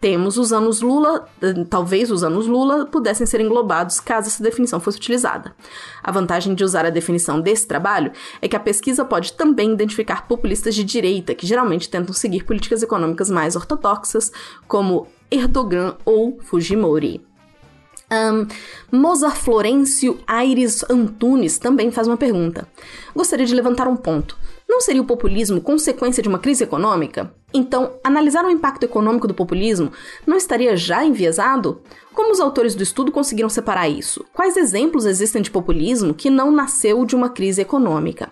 temos 0.00 0.36
os 0.36 0.52
anos 0.52 0.80
Lula, 0.80 1.26
eh, 1.40 1.64
talvez 1.68 2.10
os 2.10 2.22
anos 2.22 2.46
Lula 2.46 2.86
pudessem 2.86 3.26
ser 3.26 3.40
englobados 3.40 3.98
caso 3.98 4.28
essa 4.28 4.42
definição 4.42 4.78
fosse 4.78 4.98
utilizada. 4.98 5.54
A 6.02 6.12
vantagem 6.12 6.54
de 6.54 6.62
usar 6.62 6.84
a 6.84 6.90
definição 6.90 7.40
desse 7.40 7.66
trabalho 7.66 8.12
é 8.40 8.48
que 8.48 8.56
a 8.56 8.60
pesquisa 8.60 9.04
pode 9.04 9.32
também 9.32 9.72
identificar 9.72 10.26
populistas 10.28 10.74
de 10.74 10.84
direita, 10.84 11.34
que 11.34 11.46
geralmente 11.46 11.88
tentam 11.88 12.14
seguir 12.14 12.44
políticas 12.44 12.82
econômicas 12.82 13.30
mais 13.30 13.56
ortodoxas, 13.56 14.30
como 14.68 15.08
Erdogan 15.30 15.96
ou 16.04 16.38
Fujimori. 16.40 17.24
Um, 18.08 18.46
Mozart 18.96 19.36
Florencio 19.36 20.20
Aires 20.26 20.84
Antunes 20.88 21.58
também 21.58 21.90
faz 21.90 22.06
uma 22.06 22.16
pergunta. 22.16 22.68
Gostaria 23.14 23.44
de 23.44 23.54
levantar 23.54 23.88
um 23.88 23.96
ponto. 23.96 24.38
Não 24.68 24.80
seria 24.80 25.02
o 25.02 25.06
populismo 25.06 25.60
consequência 25.60 26.22
de 26.22 26.28
uma 26.28 26.38
crise 26.38 26.62
econômica? 26.62 27.32
Então, 27.56 27.94
analisar 28.04 28.44
o 28.44 28.50
impacto 28.50 28.82
econômico 28.82 29.26
do 29.26 29.32
populismo 29.32 29.90
não 30.26 30.36
estaria 30.36 30.76
já 30.76 31.02
enviesado? 31.02 31.80
Como 32.12 32.30
os 32.30 32.38
autores 32.38 32.74
do 32.74 32.82
estudo 32.82 33.10
conseguiram 33.10 33.48
separar 33.48 33.88
isso? 33.88 34.26
Quais 34.30 34.58
exemplos 34.58 35.06
existem 35.06 35.40
de 35.40 35.50
populismo 35.50 36.12
que 36.12 36.28
não 36.28 36.50
nasceu 36.50 37.06
de 37.06 37.16
uma 37.16 37.30
crise 37.30 37.62
econômica? 37.62 38.30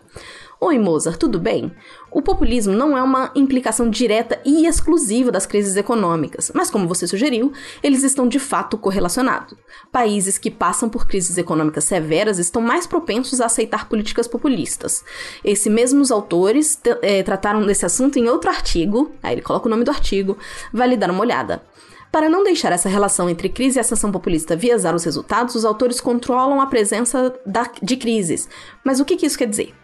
Oi, 0.60 0.78
Mozart, 0.78 1.18
tudo 1.18 1.38
bem? 1.38 1.72
O 2.14 2.22
populismo 2.22 2.72
não 2.72 2.96
é 2.96 3.02
uma 3.02 3.32
implicação 3.34 3.90
direta 3.90 4.40
e 4.44 4.68
exclusiva 4.68 5.32
das 5.32 5.46
crises 5.46 5.74
econômicas, 5.74 6.52
mas 6.54 6.70
como 6.70 6.86
você 6.86 7.08
sugeriu, 7.08 7.52
eles 7.82 8.04
estão 8.04 8.28
de 8.28 8.38
fato 8.38 8.78
correlacionados. 8.78 9.58
Países 9.90 10.38
que 10.38 10.48
passam 10.48 10.88
por 10.88 11.08
crises 11.08 11.36
econômicas 11.38 11.82
severas 11.82 12.38
estão 12.38 12.62
mais 12.62 12.86
propensos 12.86 13.40
a 13.40 13.46
aceitar 13.46 13.88
políticas 13.88 14.28
populistas. 14.28 15.04
Esses 15.44 15.66
mesmos 15.66 16.12
autores 16.12 16.78
é, 17.02 17.20
trataram 17.24 17.66
desse 17.66 17.84
assunto 17.84 18.16
em 18.16 18.28
outro 18.28 18.48
artigo, 18.48 19.10
aí 19.20 19.34
ele 19.34 19.42
coloca 19.42 19.66
o 19.66 19.70
nome 19.70 19.82
do 19.82 19.90
artigo, 19.90 20.38
vale 20.72 20.96
dar 20.96 21.10
uma 21.10 21.20
olhada. 21.20 21.64
Para 22.12 22.28
não 22.28 22.44
deixar 22.44 22.70
essa 22.70 22.88
relação 22.88 23.28
entre 23.28 23.48
crise 23.48 23.76
e 23.76 23.80
ascensão 23.80 24.12
populista 24.12 24.54
viesar 24.54 24.94
os 24.94 25.02
resultados, 25.02 25.56
os 25.56 25.64
autores 25.64 26.00
controlam 26.00 26.60
a 26.60 26.66
presença 26.68 27.34
da, 27.44 27.68
de 27.82 27.96
crises. 27.96 28.48
Mas 28.84 29.00
o 29.00 29.04
que, 29.04 29.16
que 29.16 29.26
isso 29.26 29.36
quer 29.36 29.48
dizer? 29.48 29.74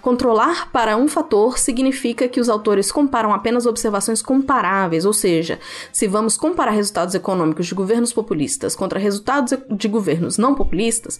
Controlar 0.00 0.70
para 0.70 0.96
um 0.96 1.08
fator 1.08 1.58
significa 1.58 2.28
que 2.28 2.40
os 2.40 2.48
autores 2.48 2.90
comparam 2.90 3.32
apenas 3.32 3.66
observações 3.66 4.22
comparáveis, 4.22 5.04
ou 5.04 5.12
seja, 5.12 5.58
se 5.92 6.06
vamos 6.06 6.36
comparar 6.36 6.70
resultados 6.70 7.14
econômicos 7.14 7.66
de 7.66 7.74
governos 7.74 8.12
populistas 8.12 8.74
contra 8.74 8.98
resultados 8.98 9.58
de 9.70 9.88
governos 9.88 10.38
não 10.38 10.54
populistas, 10.54 11.18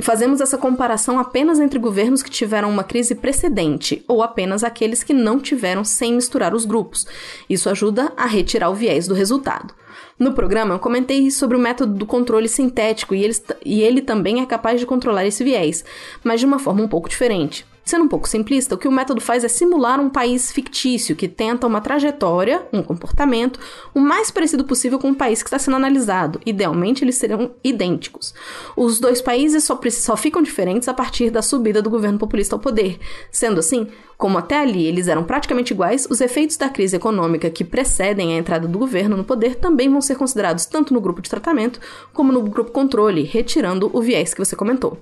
Fazemos 0.00 0.40
essa 0.40 0.56
comparação 0.56 1.18
apenas 1.18 1.58
entre 1.58 1.76
governos 1.76 2.22
que 2.22 2.30
tiveram 2.30 2.70
uma 2.70 2.84
crise 2.84 3.16
precedente 3.16 4.04
ou 4.06 4.22
apenas 4.22 4.62
aqueles 4.62 5.02
que 5.02 5.12
não 5.12 5.40
tiveram 5.40 5.82
sem 5.84 6.14
misturar 6.14 6.54
os 6.54 6.64
grupos. 6.64 7.04
Isso 7.50 7.68
ajuda 7.68 8.12
a 8.16 8.24
retirar 8.24 8.70
o 8.70 8.76
viés 8.76 9.08
do 9.08 9.14
resultado. 9.14 9.74
No 10.18 10.32
programa, 10.32 10.74
eu 10.74 10.78
comentei 10.80 11.30
sobre 11.30 11.56
o 11.56 11.60
método 11.60 11.94
do 11.94 12.04
controle 12.04 12.48
sintético 12.48 13.14
e 13.14 13.22
ele, 13.22 13.34
e 13.64 13.82
ele 13.82 14.02
também 14.02 14.40
é 14.40 14.46
capaz 14.46 14.80
de 14.80 14.86
controlar 14.86 15.24
esse 15.24 15.44
viés, 15.44 15.84
mas 16.24 16.40
de 16.40 16.46
uma 16.46 16.58
forma 16.58 16.82
um 16.82 16.88
pouco 16.88 17.08
diferente. 17.08 17.64
Sendo 17.88 18.04
um 18.04 18.08
pouco 18.08 18.28
simplista, 18.28 18.74
o 18.74 18.78
que 18.78 18.86
o 18.86 18.92
método 18.92 19.18
faz 19.18 19.44
é 19.44 19.48
simular 19.48 19.98
um 19.98 20.10
país 20.10 20.52
fictício 20.52 21.16
que 21.16 21.26
tenta 21.26 21.66
uma 21.66 21.80
trajetória, 21.80 22.66
um 22.70 22.82
comportamento, 22.82 23.58
o 23.94 24.00
mais 24.00 24.30
parecido 24.30 24.62
possível 24.62 24.98
com 24.98 25.10
o 25.10 25.14
país 25.14 25.42
que 25.42 25.46
está 25.46 25.58
sendo 25.58 25.76
analisado. 25.76 26.38
Idealmente, 26.44 27.02
eles 27.02 27.14
seriam 27.14 27.52
idênticos. 27.64 28.34
Os 28.76 29.00
dois 29.00 29.22
países 29.22 29.64
só, 29.64 29.80
só 29.90 30.18
ficam 30.18 30.42
diferentes 30.42 30.86
a 30.86 30.92
partir 30.92 31.30
da 31.30 31.40
subida 31.40 31.80
do 31.80 31.88
governo 31.88 32.18
populista 32.18 32.54
ao 32.54 32.60
poder. 32.60 32.98
Sendo 33.30 33.60
assim, 33.60 33.88
como 34.18 34.36
até 34.36 34.58
ali 34.58 34.84
eles 34.84 35.06
eram 35.06 35.22
praticamente 35.22 35.72
iguais, 35.72 36.04
os 36.10 36.20
efeitos 36.20 36.56
da 36.56 36.68
crise 36.68 36.96
econômica 36.96 37.48
que 37.48 37.62
precedem 37.62 38.34
a 38.34 38.36
entrada 38.36 38.66
do 38.66 38.76
governo 38.76 39.16
no 39.16 39.22
poder 39.22 39.54
também 39.54 39.88
vão 39.88 40.00
ser 40.00 40.16
considerados 40.16 40.66
tanto 40.66 40.92
no 40.92 41.00
grupo 41.00 41.22
de 41.22 41.30
tratamento 41.30 41.78
como 42.12 42.32
no 42.32 42.42
grupo 42.42 42.72
controle, 42.72 43.22
retirando 43.22 43.88
o 43.92 44.02
viés 44.02 44.34
que 44.34 44.44
você 44.44 44.56
comentou. 44.56 44.98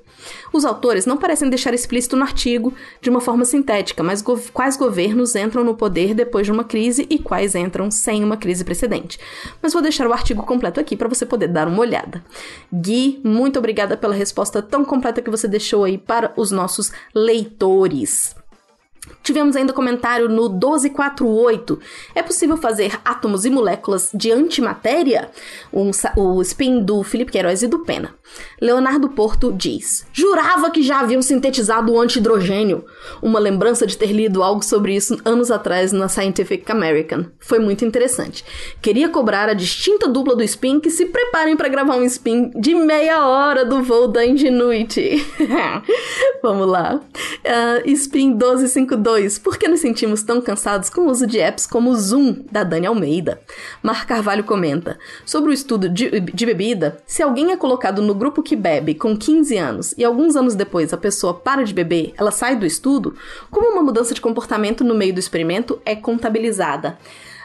Os 0.52 0.66
autores 0.66 1.06
não 1.06 1.16
parecem 1.16 1.48
deixar 1.48 1.72
explícito 1.72 2.14
no 2.14 2.24
artigo 2.24 2.74
de 3.00 3.08
uma 3.08 3.22
forma 3.22 3.46
sintética, 3.46 4.02
mas 4.02 4.22
quais 4.52 4.76
governos 4.76 5.34
entram 5.34 5.64
no 5.64 5.74
poder 5.74 6.12
depois 6.12 6.44
de 6.44 6.52
uma 6.52 6.64
crise 6.64 7.06
e 7.08 7.18
quais 7.18 7.54
entram 7.54 7.90
sem 7.90 8.22
uma 8.22 8.36
crise 8.36 8.64
precedente. 8.64 9.18
Mas 9.62 9.72
vou 9.72 9.80
deixar 9.80 10.06
o 10.06 10.12
artigo 10.12 10.42
completo 10.42 10.78
aqui 10.78 10.94
para 10.94 11.08
você 11.08 11.24
poder 11.24 11.48
dar 11.48 11.68
uma 11.68 11.80
olhada. 11.80 12.22
Gui, 12.70 13.18
muito 13.24 13.58
obrigada 13.58 13.96
pela 13.96 14.14
resposta 14.14 14.60
tão 14.60 14.84
completa 14.84 15.22
que 15.22 15.30
você 15.30 15.48
deixou 15.48 15.84
aí 15.84 15.96
para 15.96 16.34
os 16.36 16.50
nossos 16.50 16.92
leitores. 17.14 18.34
Tivemos 19.22 19.56
ainda 19.56 19.72
comentário 19.72 20.28
no 20.28 20.48
1248. 20.48 21.80
É 22.14 22.22
possível 22.22 22.56
fazer 22.56 23.00
átomos 23.04 23.44
e 23.44 23.50
moléculas 23.50 24.10
de 24.14 24.30
antimatéria? 24.30 25.30
Um, 25.72 25.90
o 26.16 26.40
spin 26.42 26.80
do 26.80 27.02
Felipe 27.02 27.32
Queiroz 27.32 27.62
e 27.62 27.66
do 27.66 27.80
Pena. 27.80 28.14
Leonardo 28.60 29.08
Porto 29.08 29.52
diz: 29.52 30.06
Jurava 30.12 30.70
que 30.70 30.82
já 30.82 31.00
haviam 31.00 31.20
sintetizado 31.20 31.92
o 31.92 32.00
anti-hidrogênio. 32.00 32.84
Uma 33.20 33.38
lembrança 33.38 33.86
de 33.86 33.96
ter 33.96 34.12
lido 34.12 34.42
algo 34.42 34.64
sobre 34.64 34.94
isso 34.94 35.18
anos 35.24 35.50
atrás 35.50 35.90
na 35.92 36.08
Scientific 36.08 36.70
American. 36.70 37.26
Foi 37.40 37.58
muito 37.58 37.84
interessante. 37.84 38.44
Queria 38.80 39.08
cobrar 39.08 39.48
a 39.48 39.54
distinta 39.54 40.08
dupla 40.08 40.36
do 40.36 40.42
spin 40.42 40.78
que 40.78 40.90
se 40.90 41.06
preparem 41.06 41.56
para 41.56 41.68
gravar 41.68 41.96
um 41.96 42.04
spin 42.04 42.50
de 42.50 42.74
meia 42.74 43.26
hora 43.26 43.64
do 43.64 43.82
voo 43.82 44.08
da 44.08 44.24
Ingenuity. 44.24 45.24
Vamos 46.42 46.68
lá. 46.68 46.94
Uh, 46.94 47.90
spin 47.90 48.36
1252 48.96 49.26
2. 49.26 49.38
Por 49.38 49.58
que 49.58 49.68
nos 49.68 49.80
sentimos 49.80 50.22
tão 50.22 50.40
cansados 50.40 50.90
com 50.90 51.02
o 51.02 51.10
uso 51.10 51.26
de 51.26 51.38
apps 51.38 51.66
como 51.66 51.90
o 51.90 51.96
Zoom, 51.96 52.44
da 52.50 52.62
Dani 52.62 52.86
Almeida? 52.86 53.40
Mar 53.82 54.06
Carvalho 54.06 54.44
comenta: 54.44 54.98
Sobre 55.24 55.50
o 55.50 55.52
estudo 55.52 55.88
de, 55.88 56.20
de 56.20 56.46
bebida, 56.46 56.98
se 57.06 57.22
alguém 57.22 57.52
é 57.52 57.56
colocado 57.56 58.02
no 58.02 58.14
grupo 58.14 58.42
que 58.42 58.56
bebe 58.56 58.94
com 58.94 59.16
15 59.16 59.56
anos 59.56 59.94
e 59.96 60.04
alguns 60.04 60.36
anos 60.36 60.54
depois 60.54 60.92
a 60.92 60.96
pessoa 60.96 61.34
para 61.34 61.64
de 61.64 61.74
beber, 61.74 62.12
ela 62.16 62.30
sai 62.30 62.56
do 62.56 62.66
estudo, 62.66 63.14
como 63.50 63.70
uma 63.70 63.82
mudança 63.82 64.14
de 64.14 64.20
comportamento 64.20 64.84
no 64.84 64.94
meio 64.94 65.14
do 65.14 65.20
experimento 65.20 65.80
é 65.84 65.96
contabilizada? 65.96 66.98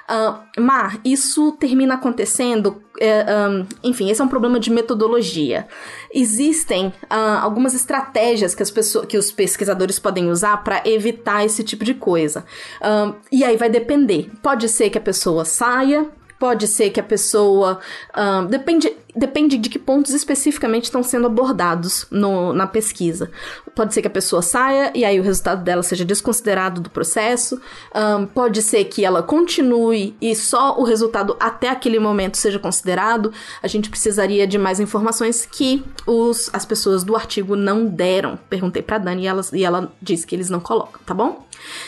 Uh, 0.09 0.61
Mar, 0.61 0.99
isso 1.05 1.53
termina 1.53 1.93
acontecendo 1.93 2.83
é, 3.01 3.25
um, 3.49 3.65
enfim, 3.83 4.09
esse 4.11 4.21
é 4.21 4.23
um 4.23 4.27
problema 4.27 4.59
de 4.59 4.69
metodologia. 4.69 5.67
Existem 6.13 6.87
uh, 6.87 7.39
algumas 7.41 7.73
estratégias 7.73 8.53
que, 8.53 8.61
as 8.61 8.69
pessoas, 8.69 9.07
que 9.07 9.17
os 9.17 9.31
pesquisadores 9.31 9.97
podem 9.97 10.29
usar 10.29 10.57
para 10.63 10.83
evitar 10.85 11.43
esse 11.43 11.63
tipo 11.63 11.83
de 11.83 11.95
coisa. 11.95 12.45
Um, 12.81 13.15
e 13.31 13.43
aí 13.43 13.57
vai 13.57 13.69
depender. 13.69 14.29
Pode 14.43 14.69
ser 14.69 14.91
que 14.91 14.97
a 14.99 15.01
pessoa 15.01 15.43
saia, 15.45 16.07
pode 16.39 16.67
ser 16.67 16.91
que 16.91 16.99
a 16.99 17.03
pessoa. 17.03 17.79
Um, 18.15 18.45
depende, 18.45 18.91
depende 19.15 19.57
de 19.57 19.69
que 19.69 19.79
pontos 19.79 20.13
especificamente 20.13 20.85
estão 20.85 21.03
sendo 21.03 21.27
abordados 21.27 22.05
no, 22.09 22.53
na 22.53 22.67
pesquisa. 22.67 23.29
Pode 23.75 23.93
ser 23.93 24.01
que 24.01 24.07
a 24.07 24.11
pessoa 24.11 24.41
saia 24.41 24.91
e 24.93 25.05
aí 25.05 25.19
o 25.19 25.23
resultado 25.23 25.63
dela 25.63 25.83
seja 25.83 26.05
desconsiderado 26.05 26.81
do 26.81 26.89
processo. 26.89 27.59
Um, 27.95 28.25
pode 28.25 28.61
ser 28.61 28.85
que 28.85 29.05
ela 29.05 29.23
continue 29.23 30.15
e 30.21 30.35
só 30.35 30.79
o 30.79 30.83
resultado 30.83 31.35
até 31.39 31.69
aquele 31.69 31.99
momento 31.99 32.37
seja 32.37 32.59
considerado. 32.59 33.31
A 33.61 33.67
gente 33.67 33.89
precisaria 33.89 34.45
de 34.47 34.57
mais 34.57 34.79
informações 34.79 35.45
que 35.45 35.83
os, 36.05 36.49
as 36.53 36.65
pessoas 36.65 37.03
do 37.03 37.15
artigo 37.15 37.55
não 37.55 37.85
deram. 37.85 38.37
Perguntei 38.49 38.81
para 38.81 38.97
Dani 38.97 39.23
e 39.23 39.27
ela, 39.27 39.41
e 39.53 39.63
ela 39.63 39.91
disse 40.01 40.25
que 40.25 40.35
eles 40.35 40.49
não 40.49 40.59
colocam, 40.59 41.01
tá 41.05 41.13
bom? 41.13 41.45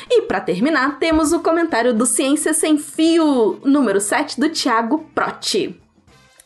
E 0.10 0.24
para 0.24 0.40
terminar, 0.40 1.00
temos 1.00 1.34
o 1.34 1.40
comentário 1.40 1.94
do 1.94 2.06
Ciência 2.06 2.54
Sem 2.54 2.78
Fio, 2.78 3.60
número 3.64 4.00
7, 4.00 4.40
do 4.40 4.50
Tiago 4.50 5.06
Proti. 5.14 5.83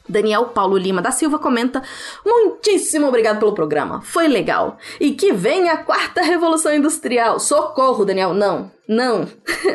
Daniel 0.08 0.46
Paulo 0.46 0.78
Lima 0.78 1.02
da 1.02 1.12
Silva 1.12 1.39
comenta: 1.39 1.82
Muitíssimo 2.26 3.08
obrigado 3.08 3.39
pelo 3.39 3.54
programa, 3.54 4.02
foi 4.02 4.28
legal. 4.28 4.78
E 5.00 5.12
que 5.12 5.34
venha 5.34 5.74
a 5.74 5.78
quarta 5.78 6.22
revolução 6.22 6.74
industrial. 6.74 7.39
Socorro, 7.39 8.06
Daniel, 8.06 8.34
não, 8.34 8.72
não. 8.88 9.28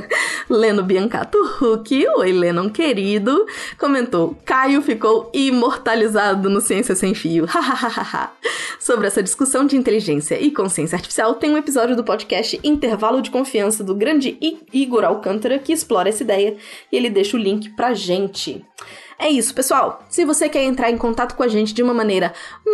Leno 0.49 0.83
Biancato 0.83 1.39
Huck, 1.61 2.07
oi 2.17 2.33
Lennon 2.33 2.71
querido, 2.71 3.47
comentou: 3.79 4.37
Caio 4.45 4.81
ficou 4.81 5.31
imortalizado 5.35 6.49
no 6.49 6.61
Ciência 6.61 6.95
Sem 6.95 7.15
Fio. 7.15 7.47
Sobre 8.81 9.07
essa 9.07 9.23
discussão 9.23 9.67
de 9.67 9.77
inteligência 9.77 10.41
e 10.41 10.51
consciência 10.51 10.97
artificial, 10.97 11.35
tem 11.35 11.51
um 11.51 11.59
episódio 11.59 11.95
do 11.95 12.03
podcast 12.03 12.59
Intervalo 12.65 13.23
de 13.23 13.31
Confiança 13.31 13.85
do 13.85 13.95
grande 13.95 14.37
Igor 14.73 15.05
Alcântara 15.05 15.59
que 15.59 15.73
explora 15.73 16.09
essa 16.09 16.23
ideia 16.23 16.57
e 16.91 16.97
ele 16.97 17.11
deixa 17.11 17.37
o 17.37 17.41
link 17.41 17.71
pra 17.77 17.95
gente. 17.95 18.65
É 19.19 19.29
isso, 19.29 19.55
pessoal. 19.55 20.05
Se 20.09 20.25
você 20.25 20.49
quer 20.49 20.63
entrar 20.63 20.91
em 20.91 20.99
contato 20.99 21.35
com 21.35 21.43
a 21.43 21.49
gente 21.49 21.73
de 21.73 21.83
uma 21.83 21.95
maneira 21.95 22.33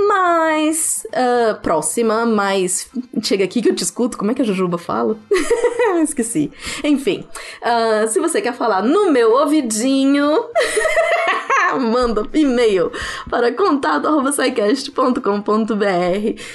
mais 0.09 1.07
uh, 1.09 1.61
próxima, 1.61 2.25
mais. 2.25 2.89
Chega 3.23 3.45
aqui 3.45 3.61
que 3.61 3.69
eu 3.69 3.75
te 3.75 3.83
escuto. 3.83 4.17
Como 4.17 4.31
é 4.31 4.35
que 4.35 4.43
a 4.43 4.45
Jujuba 4.45 4.79
fala? 4.79 5.17
Esqueci. 6.03 6.51
Enfim, 6.85 7.27
uh, 7.63 8.09
se 8.09 8.21
você 8.21 8.41
quer 8.41 8.55
falar 8.55 8.83
no 8.83 9.11
meu 9.11 9.33
ouvidinho. 9.33 10.45
manda 11.77 12.27
e-mail 12.33 12.91
para 13.29 13.53
contato.com.br 13.53 14.03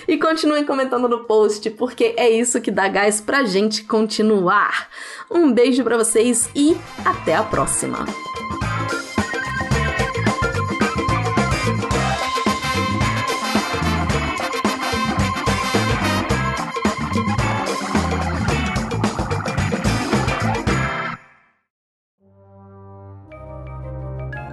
e 0.07 0.17
continue 0.17 0.63
comentando 0.63 1.07
no 1.07 1.25
post, 1.25 1.69
porque 1.71 2.13
é 2.17 2.29
isso 2.29 2.61
que 2.61 2.71
dá 2.71 2.87
gás 2.87 3.21
pra 3.21 3.43
gente 3.43 3.83
continuar. 3.83 4.89
Um 5.29 5.51
beijo 5.51 5.83
para 5.83 5.97
vocês 5.97 6.49
e 6.55 6.75
até 7.05 7.35
a 7.35 7.43
próxima! 7.43 8.05